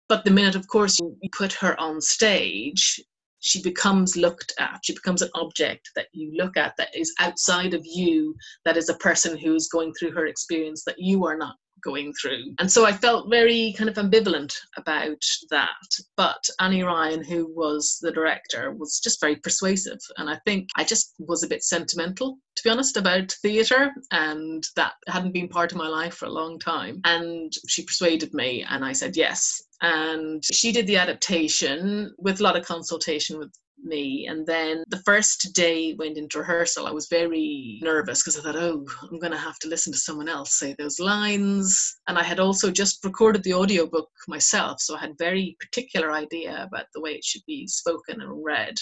[0.09, 3.01] But the minute of course you put her on stage
[3.41, 4.81] she becomes looked at.
[4.85, 8.35] She becomes an object that you look at that is outside of you
[8.65, 12.13] that is a person who is going through her experience that you are not going
[12.21, 12.55] through.
[12.59, 15.69] And so I felt very kind of ambivalent about that.
[16.17, 19.99] But Annie Ryan, who was the director, was just very persuasive.
[20.17, 23.91] And I think I just was a bit sentimental, to be honest, about theatre.
[24.11, 27.01] And that hadn't been part of my life for a long time.
[27.05, 29.63] And she persuaded me, and I said yes.
[29.83, 33.51] And she did the adaptation with a lot of consultation with
[33.83, 34.27] me.
[34.27, 38.57] And then the first day went into rehearsal, I was very nervous because I thought,
[38.57, 41.99] oh, I'm going to have to listen to someone else say those lines.
[42.09, 46.63] And I had also just recorded the audiobook myself, so I had very particular idea
[46.63, 48.77] about the way it should be spoken and read.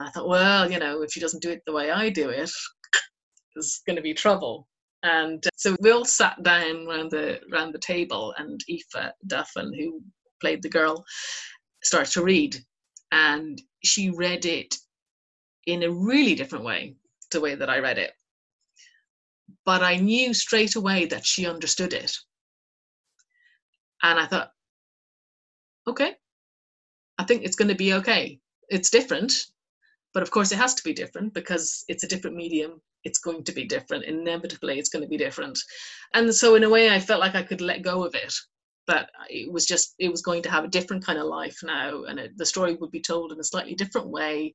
[0.00, 2.30] And I thought, well, you know, if she doesn't do it the way I do
[2.30, 2.50] it,
[3.54, 4.68] there's going to be trouble.
[5.02, 9.72] And uh, so we all sat down around the around the table, and Aoife Duffin,
[9.76, 10.00] who
[10.40, 11.04] played the girl,
[11.82, 12.56] started to read
[13.14, 14.76] and she read it
[15.66, 16.96] in a really different way
[17.30, 18.12] to the way that I read it.
[19.64, 22.16] But I knew straight away that she understood it.
[24.02, 24.50] And I thought,
[25.86, 26.14] okay,
[27.18, 28.40] I think it's going to be okay.
[28.68, 29.32] It's different,
[30.12, 32.80] but of course it has to be different because it's a different medium.
[33.04, 34.04] It's going to be different.
[34.04, 35.58] Inevitably, it's going to be different.
[36.14, 38.34] And so, in a way, I felt like I could let go of it
[38.86, 42.04] but it was just it was going to have a different kind of life now
[42.04, 44.54] and it, the story would be told in a slightly different way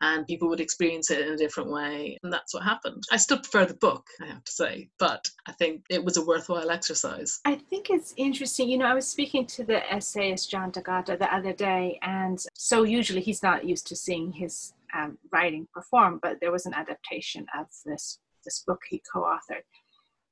[0.00, 3.02] and people would experience it in a different way and that's what happened.
[3.12, 6.24] I still prefer the book i have to say but i think it was a
[6.24, 7.40] worthwhile exercise.
[7.44, 11.32] I think it's interesting you know i was speaking to the essayist john d'agata the
[11.34, 16.38] other day and so usually he's not used to seeing his um, writing performed but
[16.40, 19.64] there was an adaptation of this this book he co-authored.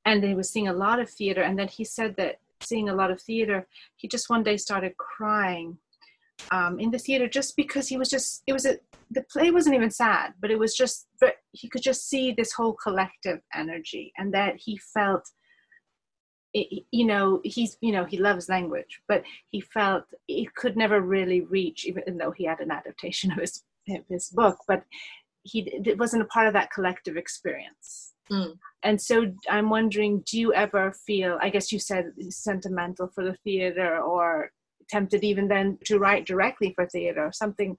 [0.04, 2.94] And he was seeing a lot of theater and then he said that seeing a
[2.94, 5.78] lot of theater, he just one day started crying
[6.50, 8.78] um, in the theater just because he was just, it was a,
[9.10, 12.52] the play wasn't even sad, but it was just, but he could just see this
[12.52, 15.22] whole collective energy and that he felt,
[16.54, 21.00] it, you know, he's, you know, he loves language, but he felt he could never
[21.00, 24.84] really reach, even though he had an adaptation of his, of his book, but
[25.42, 28.11] he, it wasn't a part of that collective experience.
[28.32, 28.54] Mm.
[28.82, 33.36] And so I'm wondering, do you ever feel, I guess you said sentimental for the
[33.44, 34.50] theater or
[34.88, 37.76] tempted even then to write directly for theater or something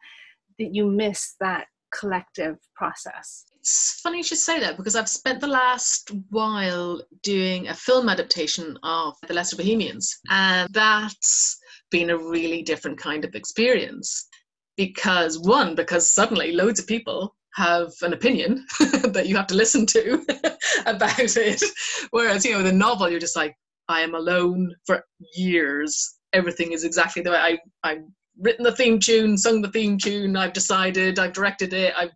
[0.60, 1.66] that you miss that
[1.98, 3.46] collective process?
[3.60, 8.10] It's funny you should say that because I've spent the last while doing a film
[8.10, 11.58] adaptation of The Lesser Bohemians, and that's
[11.90, 14.28] been a really different kind of experience.
[14.76, 19.86] Because, one, because suddenly loads of people have an opinion that you have to listen
[19.88, 20.26] to
[20.86, 21.64] about it.
[22.12, 23.56] Whereas, you know, the novel, you're just like,
[23.88, 25.04] I am alone for
[25.36, 26.16] years.
[26.34, 28.04] Everything is exactly the way I, I've
[28.40, 32.12] written the theme tune, sung the theme tune, I've decided, I've directed it, I've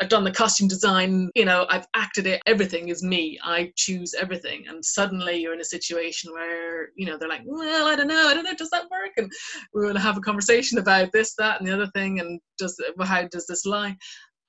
[0.00, 3.38] I've done the costume design, you know, I've acted it, everything is me.
[3.44, 4.64] I choose everything.
[4.66, 8.26] And suddenly you're in a situation where, you know, they're like, well, I don't know,
[8.26, 9.10] I don't know, does that work?
[9.18, 9.30] And
[9.74, 12.18] we're going to have a conversation about this, that, and the other thing.
[12.18, 13.94] And does how does this lie?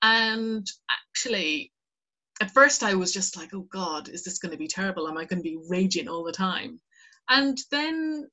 [0.02, 1.72] And actually,
[2.40, 5.08] at first I was just like, oh God, is this going to be terrible?
[5.08, 6.80] Am I going to be raging all the time?
[7.28, 8.28] And then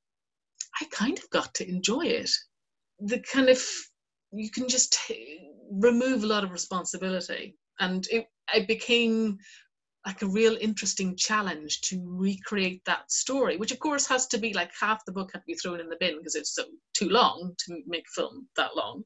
[0.82, 2.32] I kind of got to enjoy it.
[3.00, 3.62] The kind of
[4.32, 9.40] you can just t- remove a lot of responsibility, and it it became
[10.06, 14.54] like a real interesting challenge to recreate that story, which of course has to be
[14.54, 16.64] like half the book had to be thrown in the bin because it's so
[16.94, 19.04] too long to make film that long.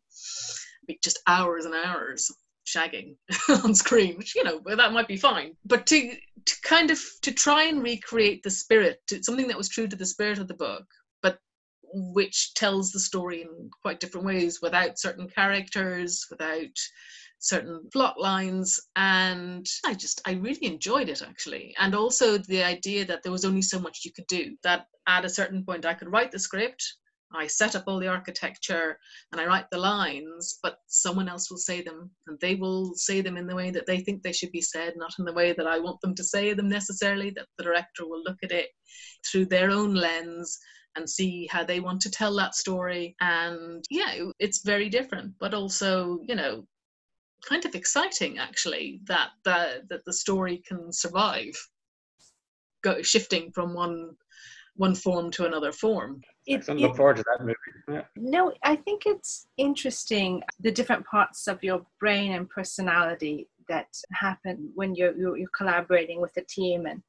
[1.04, 2.32] Just hours and hours
[2.66, 3.16] shagging
[3.64, 5.56] on screen, which you know that might be fine.
[5.66, 9.88] But to to kind of to try and recreate the spirit, something that was true
[9.88, 10.86] to the spirit of the book,
[11.22, 11.40] but
[11.94, 16.78] which tells the story in quite different ways, without certain characters, without
[17.44, 23.04] certain plot lines and i just i really enjoyed it actually and also the idea
[23.04, 25.94] that there was only so much you could do that at a certain point i
[25.94, 26.96] could write the script
[27.34, 28.98] I set up all the architecture
[29.32, 33.22] and I write the lines, but someone else will say them and they will say
[33.22, 35.54] them in the way that they think they should be said, not in the way
[35.54, 37.32] that I want them to say them necessarily.
[37.32, 38.70] That the director will look at it
[39.26, 40.58] through their own lens
[40.96, 43.16] and see how they want to tell that story.
[43.20, 46.68] And yeah, it's very different, but also, you know,
[47.48, 51.54] kind of exciting actually that the, that the story can survive
[52.84, 54.12] go shifting from one
[54.76, 56.22] one form to another form.
[56.46, 57.56] It, I look forward to that movie.
[57.90, 58.04] Yeah.
[58.16, 64.72] No, I think it's interesting the different parts of your brain and personality that happen
[64.76, 66.86] when you're, you're, you're collaborating with a team.
[66.86, 67.02] And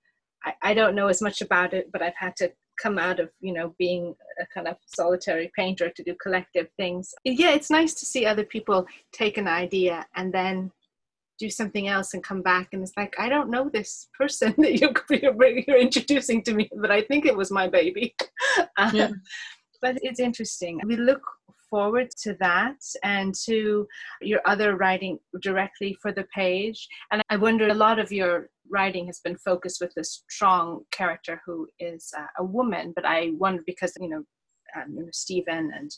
[0.45, 3.31] I, I don't know as much about it, but I've had to come out of
[3.41, 7.95] you know being a kind of solitary painter to do collective things yeah it's nice
[7.95, 10.73] to see other people take an idea and then
[11.39, 14.81] do something else and come back and it's like i don't know this person that
[14.81, 18.15] you're, you're introducing to me but i think it was my baby.
[18.93, 19.07] Yeah.
[19.07, 19.23] Um,
[19.85, 20.81] but it's interesting.
[20.87, 21.21] We look
[21.69, 23.87] forward to that and to
[24.23, 26.89] your other writing directly for the page.
[27.11, 31.41] And i wonder a lot of your writing has been focused with this strong character
[31.45, 34.23] who is uh, a woman but i wonder because you know
[34.77, 35.91] um, you know, Stephen, and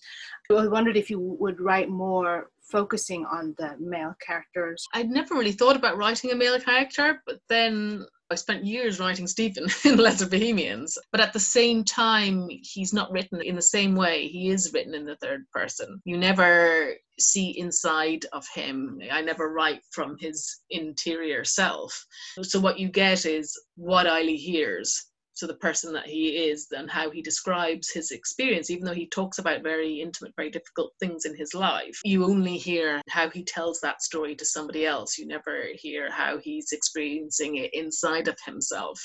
[0.50, 4.84] I wondered if you would write more focusing on the male characters.
[4.92, 9.26] I'd never really thought about writing a male character, but then I spent years writing
[9.26, 13.94] Stephen in Lesser Bohemians, but at the same time, he's not written in the same
[13.94, 14.26] way.
[14.26, 16.00] He is written in the third person.
[16.04, 19.00] You never see inside of him.
[19.10, 22.04] I never write from his interior self.
[22.42, 25.06] So what you get is what Eily hears
[25.37, 29.07] so the person that he is and how he describes his experience even though he
[29.07, 33.45] talks about very intimate very difficult things in his life you only hear how he
[33.45, 38.37] tells that story to somebody else you never hear how he's experiencing it inside of
[38.45, 39.01] himself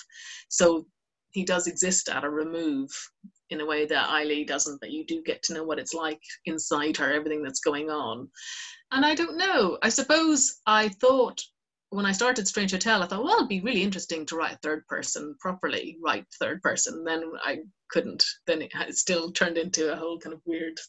[0.49, 0.85] so
[1.31, 2.89] he does exist at a remove
[3.49, 6.21] in a way that Eily doesn't, that you do get to know what it's like
[6.45, 8.29] inside her, everything that's going on.
[8.91, 9.77] And I don't know.
[9.81, 11.41] I suppose I thought
[11.91, 14.87] when I started Strange Hotel, I thought, well, it'd be really interesting to write third
[14.87, 17.03] person properly, write third person.
[17.03, 18.23] Then I couldn't.
[18.47, 20.79] Then it, still turned into a whole kind of weird,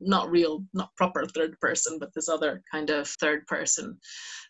[0.00, 3.98] not real, not proper third person, but this other kind of third person.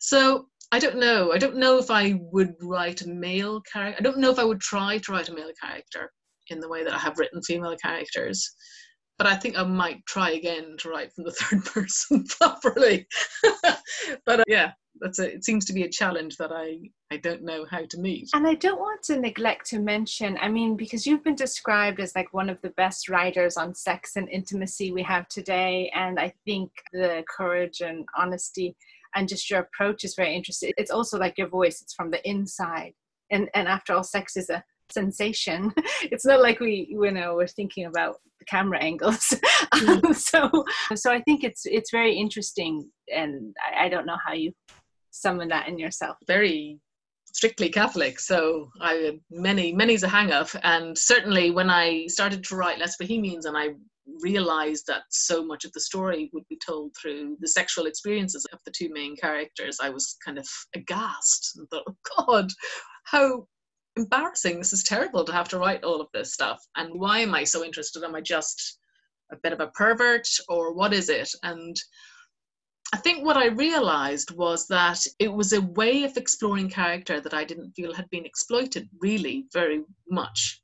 [0.01, 1.33] So I don't know.
[1.33, 3.97] I don't know if I would write a male character.
[4.01, 6.13] I don't know if I would try to write a male character
[6.49, 8.53] in the way that I have written female characters.
[9.17, 13.07] But I think I might try again to write from the third person properly.
[14.27, 17.43] but uh, yeah, that's a, it seems to be a challenge that I, I don't
[17.43, 18.31] know how to meet.
[18.35, 22.15] And I don't want to neglect to mention, I mean, because you've been described as
[22.15, 25.91] like one of the best writers on sex and intimacy we have today.
[25.95, 28.77] And I think the courage and honesty
[29.15, 30.73] and just your approach is very interesting.
[30.77, 32.93] It's also like your voice, it's from the inside.
[33.31, 35.73] And, and after all, sex is a sensation.
[36.03, 39.35] It's not like we, you know, we're thinking about the camera angles.
[39.75, 40.15] Mm.
[40.15, 44.53] so, so I think it's it's very interesting, and I, I don't know how you
[45.11, 46.17] summon that in yourself?
[46.27, 46.79] Very
[47.33, 52.57] strictly Catholic, so I many many's a hang up, and certainly when I started to
[52.57, 53.71] write Lesser Bohemians, and I
[54.23, 58.59] realized that so much of the story would be told through the sexual experiences of
[58.65, 62.51] the two main characters, I was kind of aghast and thought, oh God,
[63.05, 63.47] how
[63.97, 64.59] embarrassing!
[64.59, 67.45] This is terrible to have to write all of this stuff, and why am I
[67.45, 68.03] so interested?
[68.03, 68.79] Am I just
[69.33, 71.31] a bit of a pervert, or what is it?
[71.45, 71.77] And
[72.93, 77.35] I think what I realized was that it was a way of exploring character that
[77.35, 80.61] I didn't feel had been exploited really very much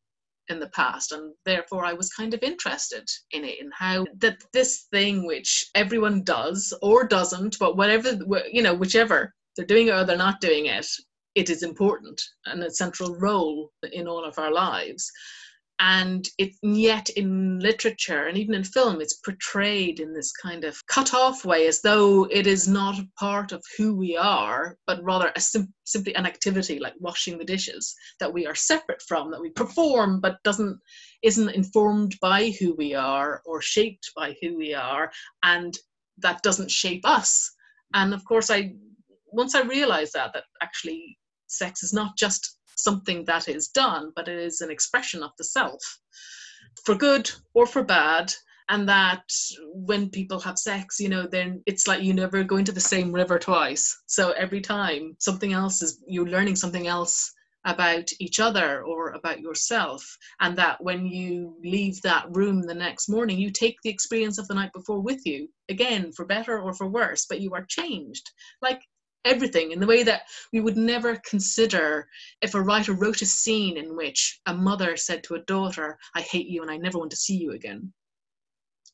[0.49, 4.39] in the past and therefore I was kind of interested in it and how that
[4.53, 8.17] this thing which everyone does or doesn't but whatever
[8.51, 10.87] you know whichever they're doing it or they're not doing it
[11.35, 15.11] it is important and a central role in all of our lives
[15.79, 16.29] and
[16.63, 21.45] yet in literature and even in film it's portrayed in this kind of cut off
[21.45, 25.41] way as though it is not a part of who we are but rather a
[25.41, 29.51] sim- simply an activity like washing the dishes that we are separate from that we
[29.51, 30.79] perform but doesn't
[31.23, 35.11] isn't informed by who we are or shaped by who we are
[35.43, 35.79] and
[36.19, 37.53] that doesn't shape us.
[37.95, 38.73] And of course i
[39.27, 44.29] once i realized that that actually sex is not just something that is done, but
[44.29, 45.83] it is an expression of the self
[46.85, 48.33] for good or for bad.
[48.69, 49.23] And that
[49.73, 53.13] when people have sex, you know, then it's like you never go into the same
[53.13, 53.97] river twice.
[54.07, 57.33] So every time something else is, you're learning something else
[57.65, 60.05] about each other or about yourself.
[60.41, 64.49] And that when you leave that room the next morning, you take the experience of
[64.49, 68.31] the night before with you, again, for better or for worse, but you are changed.
[68.63, 68.83] Like
[69.27, 70.23] everything in the way that
[70.53, 72.09] we would never consider
[72.41, 76.23] if a writer wrote a scene in which a mother said to a daughter, I
[76.23, 77.93] hate you and I never want to see you again.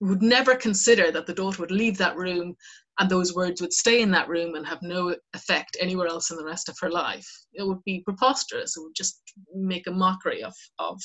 [0.01, 2.57] We would never consider that the daughter would leave that room
[2.99, 6.37] and those words would stay in that room and have no effect anywhere else in
[6.37, 7.29] the rest of her life.
[7.53, 8.77] It would be preposterous.
[8.77, 9.21] It would just
[9.55, 11.01] make a mockery of, of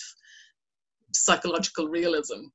[1.13, 2.45] psychological realism.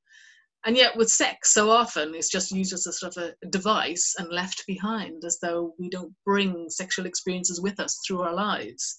[0.64, 4.14] And yet, with sex, so often it's just used as a sort of a device
[4.18, 8.96] and left behind as though we don't bring sexual experiences with us through our lives.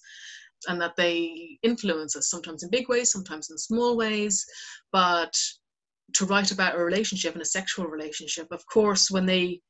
[0.68, 4.44] And that they influence us sometimes in big ways, sometimes in small ways.
[4.92, 5.34] But
[6.14, 9.60] to write about a relationship and a sexual relationship, of course, when they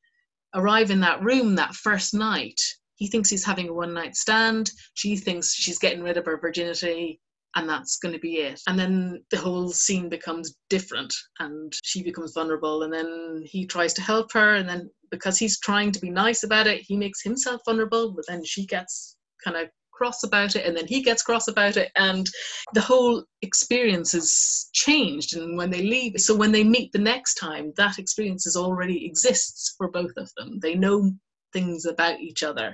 [0.53, 2.59] arrive in that room that first night,
[2.95, 4.71] he thinks he's having a one night stand.
[4.93, 7.19] She thinks she's getting rid of her virginity
[7.55, 8.61] and that's going to be it.
[8.67, 13.93] And then the whole scene becomes different and she becomes vulnerable and then he tries
[13.93, 17.21] to help her and then because he's trying to be nice about it, he makes
[17.21, 21.23] himself vulnerable, but then she gets kind of cross about it and then he gets
[21.23, 22.27] cross about it and
[22.73, 27.35] the whole experience is changed and when they leave so when they meet the next
[27.35, 31.11] time that experience already exists for both of them they know
[31.53, 32.73] things about each other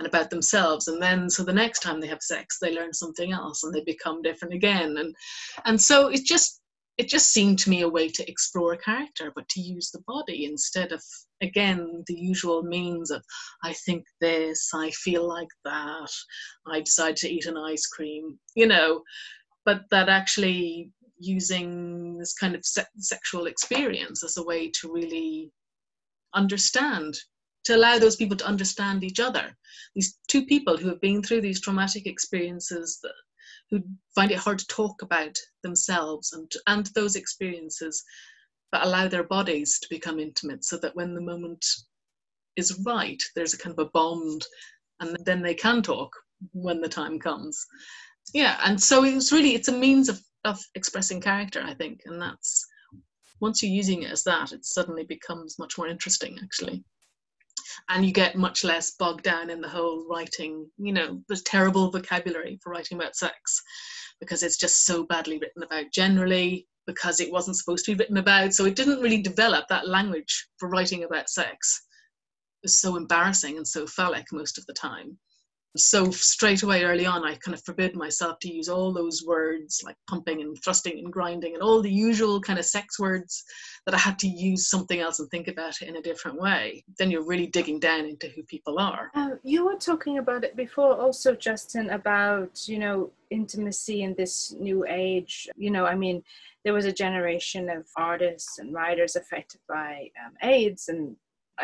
[0.00, 3.32] and about themselves and then so the next time they have sex they learn something
[3.32, 5.14] else and they become different again and
[5.66, 6.60] and so it just
[6.98, 10.46] it just seemed to me a way to explore character but to use the body
[10.46, 11.02] instead of
[11.42, 13.22] again the usual means of
[13.62, 16.10] i think this i feel like that
[16.66, 19.02] i decide to eat an ice cream you know?
[19.64, 25.52] But that actually using this kind of se- sexual experience as a way to really
[26.34, 27.14] understand
[27.64, 29.56] to allow those people to understand each other.
[29.94, 33.12] These two people who have been through these traumatic experiences, that,
[33.70, 33.82] who
[34.14, 38.02] find it hard to talk about themselves and, and those experiences,
[38.72, 41.64] but allow their bodies to become intimate so that when the moment
[42.56, 44.44] is right, there's a kind of a bond
[45.00, 46.12] and then they can talk
[46.52, 47.64] when the time comes.
[48.32, 52.20] Yeah, and so it's really it's a means of, of expressing character, I think, and
[52.20, 52.66] that's
[53.40, 56.84] once you're using it as that, it suddenly becomes much more interesting actually
[57.88, 61.90] and you get much less bogged down in the whole writing you know the terrible
[61.90, 63.62] vocabulary for writing about sex
[64.20, 68.16] because it's just so badly written about generally because it wasn't supposed to be written
[68.16, 68.52] about.
[68.52, 71.86] So it didn't really develop that language for writing about sex.
[72.62, 75.18] It was so embarrassing and so phallic most of the time
[75.76, 79.82] so straight away early on i kind of forbid myself to use all those words
[79.84, 83.44] like pumping and thrusting and grinding and all the usual kind of sex words
[83.86, 86.84] that i had to use something else and think about it in a different way.
[86.98, 89.10] Then you're really digging down into who people are.
[89.14, 94.52] Uh, you were talking about it before also justin about you know intimacy in this
[94.58, 95.48] new age.
[95.56, 96.22] You know i mean
[96.64, 101.16] there was a generation of artists and writers affected by um, aids and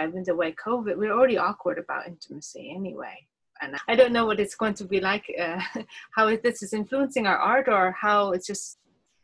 [0.02, 3.16] even the way covid we're already awkward about intimacy anyway
[3.61, 5.61] and I don't know what it's going to be like, uh,
[6.14, 8.78] how this is influencing our art, or how it's just,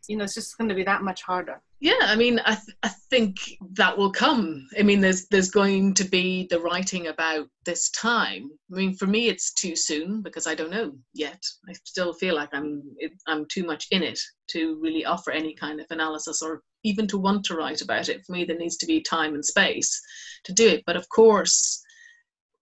[0.09, 1.61] you know, it's just going to be that much harder.
[1.83, 3.39] Yeah, I mean, I th- I think
[3.73, 4.69] that will come.
[4.79, 8.51] I mean, there's there's going to be the writing about this time.
[8.73, 11.43] I mean, for me, it's too soon because I don't know yet.
[11.69, 12.85] I still feel like I'm
[13.27, 14.21] I'm too much in it
[14.51, 18.25] to really offer any kind of analysis or even to want to write about it.
[18.25, 20.01] For me, there needs to be time and space
[20.45, 20.85] to do it.
[20.87, 21.83] But of course,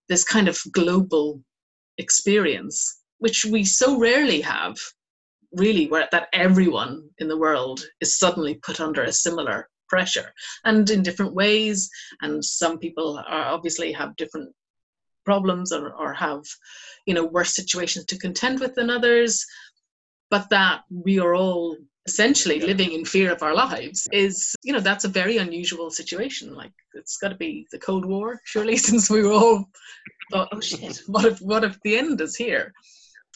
[0.08, 1.42] this kind of global
[2.00, 4.76] experience, which we so rarely have,
[5.52, 10.32] really, where that everyone in the world is suddenly put under a similar pressure
[10.64, 11.90] and in different ways.
[12.22, 14.54] And some people are obviously have different
[15.24, 16.42] problems or, or have,
[17.06, 19.44] you know, worse situations to contend with than others.
[20.30, 21.76] But that we are all
[22.06, 26.54] essentially living in fear of our lives is you know that's a very unusual situation.
[26.54, 29.68] Like it's got to be the cold war surely since we were all
[30.30, 31.00] thought oh shit.
[31.06, 32.72] what if what if the end is here?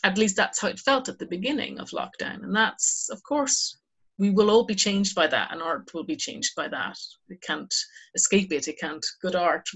[0.03, 3.79] At least that's how it felt at the beginning of lockdown and that's of course
[4.19, 6.97] we will all be changed by that and art will be changed by that.
[7.29, 7.75] It can't
[8.15, 8.69] escape it.
[8.69, 9.69] It can't good art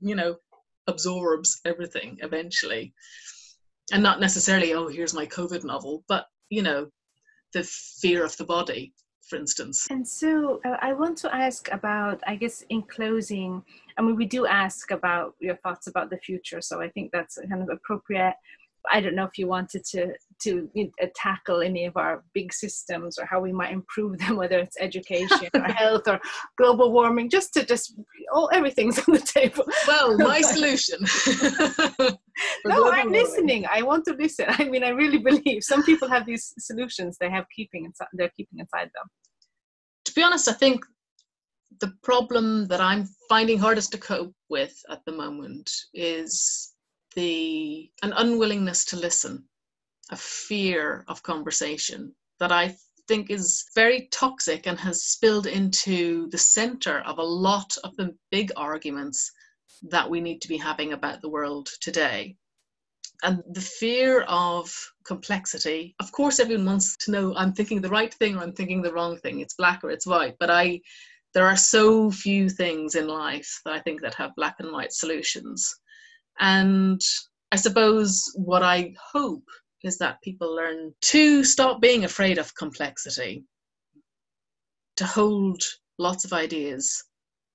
[0.00, 0.36] you know
[0.86, 2.94] absorbs everything eventually.
[3.92, 6.90] And not necessarily oh here's my covid novel but you know
[7.52, 8.92] the fear of the body
[9.26, 9.86] for instance.
[9.90, 13.62] And so uh, i want to ask about i guess in closing
[13.98, 17.38] i mean we do ask about your thoughts about the future so i think that's
[17.50, 18.34] kind of appropriate
[18.92, 22.52] I don't know if you wanted to to know, uh, tackle any of our big
[22.52, 26.20] systems or how we might improve them, whether it's education or health or
[26.58, 27.98] global warming, just to just
[28.32, 29.64] all everything's on the table.
[29.86, 30.98] Well, my solution.
[32.66, 33.64] no, I'm listening.
[33.70, 34.46] I want to listen.
[34.48, 38.08] I mean, I really believe some people have these solutions they have keeping inside.
[38.12, 39.08] They're keeping inside them.
[40.04, 40.84] To be honest, I think
[41.80, 46.72] the problem that I'm finding hardest to cope with at the moment is
[47.16, 49.44] the an unwillingness to listen,
[50.10, 52.76] a fear of conversation that I
[53.08, 58.14] think is very toxic and has spilled into the center of a lot of the
[58.30, 59.32] big arguments
[59.82, 62.36] that we need to be having about the world today.
[63.22, 64.70] And the fear of
[65.04, 68.82] complexity, of course, everyone wants to know I'm thinking the right thing or I'm thinking
[68.82, 69.40] the wrong thing.
[69.40, 70.36] It's black or it's white.
[70.38, 70.80] But I,
[71.32, 74.92] there are so few things in life that I think that have black and white
[74.92, 75.74] solutions.
[76.38, 77.00] And
[77.52, 79.44] I suppose what I hope
[79.82, 83.44] is that people learn to stop being afraid of complexity,
[84.96, 85.62] to hold
[85.98, 87.04] lots of ideas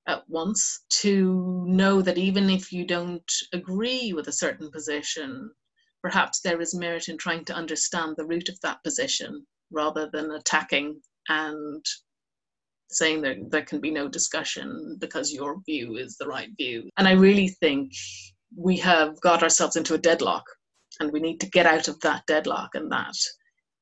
[0.08, 5.52] at once, to know that even if you don't agree with a certain position,
[6.02, 10.32] perhaps there is merit in trying to understand the root of that position rather than
[10.32, 11.86] attacking and
[12.90, 16.90] saying that there can be no discussion because your view is the right view.
[16.98, 17.92] And I really think
[18.56, 20.43] we have got ourselves into a deadlock
[20.99, 23.16] and we need to get out of that deadlock and that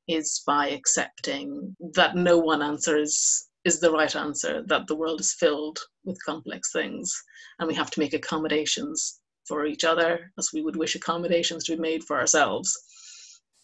[0.08, 5.20] is by accepting that no one answer is is the right answer that the world
[5.20, 7.12] is filled with complex things
[7.58, 11.76] and we have to make accommodations for each other as we would wish accommodations to
[11.76, 12.72] be made for ourselves.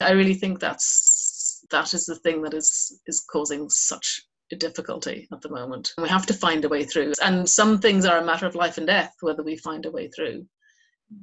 [0.01, 5.27] I really think that's that is the thing that is is causing such a difficulty
[5.33, 5.93] at the moment.
[6.01, 8.77] We have to find a way through and some things are a matter of life
[8.77, 10.47] and death whether we find a way through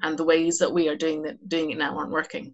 [0.02, 2.54] and the ways that we are doing that doing it now aren't working.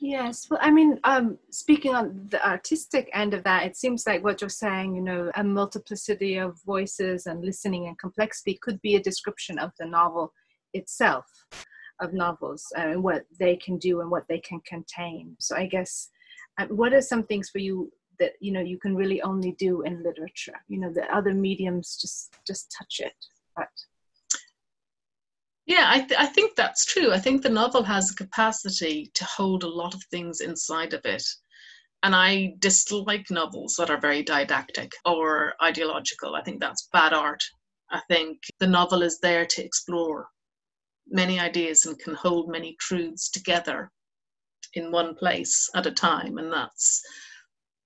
[0.00, 0.48] Yes.
[0.50, 4.40] Well i mean um, speaking on the artistic end of that it seems like what
[4.40, 9.02] you're saying you know a multiplicity of voices and listening and complexity could be a
[9.02, 10.32] description of the novel
[10.74, 11.24] itself
[12.00, 15.34] of novels and what they can do and what they can contain.
[15.38, 16.10] So i guess
[16.58, 19.82] uh, what are some things for you that you know you can really only do
[19.82, 20.60] in literature?
[20.68, 23.16] You know the other mediums just just touch it
[23.56, 23.68] but
[25.66, 27.12] yeah, I, th- I think that's true.
[27.12, 31.04] I think the novel has a capacity to hold a lot of things inside of
[31.04, 31.24] it.
[32.04, 36.36] And I dislike novels that are very didactic or ideological.
[36.36, 37.42] I think that's bad art.
[37.90, 40.28] I think the novel is there to explore
[41.08, 43.90] many ideas and can hold many truths together
[44.74, 46.38] in one place at a time.
[46.38, 47.02] And that's,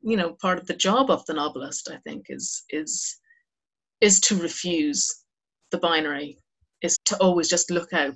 [0.02, 3.18] you know, part of the job of the novelist, I think, is is
[4.02, 5.24] is to refuse
[5.70, 6.38] the binary
[6.82, 8.14] is to always just look out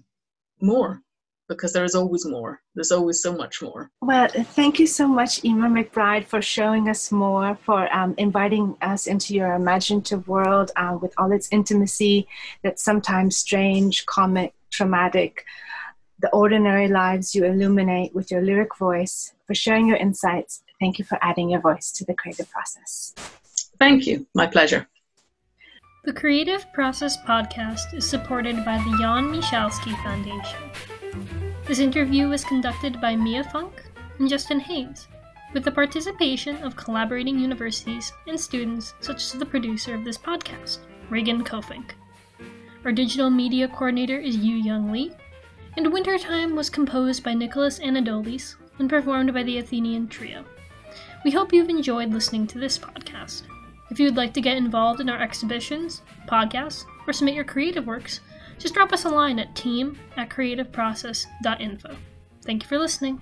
[0.60, 1.02] more
[1.48, 2.60] because there is always more.
[2.74, 3.90] There's always so much more.
[4.00, 9.06] Well, thank you so much, Eimear McBride, for showing us more, for um, inviting us
[9.06, 12.26] into your imaginative world uh, with all its intimacy
[12.62, 15.44] that's sometimes strange, comic, traumatic,
[16.20, 20.62] the ordinary lives you illuminate with your lyric voice, for sharing your insights.
[20.80, 23.14] Thank you for adding your voice to the creative process.
[23.78, 24.26] Thank you.
[24.34, 24.88] My pleasure.
[26.04, 30.60] The Creative Process podcast is supported by the Jan Michalski Foundation.
[31.66, 33.82] This interview was conducted by Mia Funk
[34.18, 35.08] and Justin Hayes,
[35.54, 40.80] with the participation of collaborating universities and students such as the producer of this podcast,
[41.08, 41.92] Reagan Kofink.
[42.84, 45.10] Our digital media coordinator is Yu Young Lee,
[45.78, 50.44] and Wintertime was composed by Nicholas Anadolis and performed by the Athenian Trio.
[51.24, 53.44] We hope you've enjoyed listening to this podcast.
[53.90, 57.86] If you would like to get involved in our exhibitions, podcasts, or submit your creative
[57.86, 58.20] works,
[58.58, 61.96] just drop us a line at team at creativeprocess.info.
[62.42, 63.20] Thank you for listening.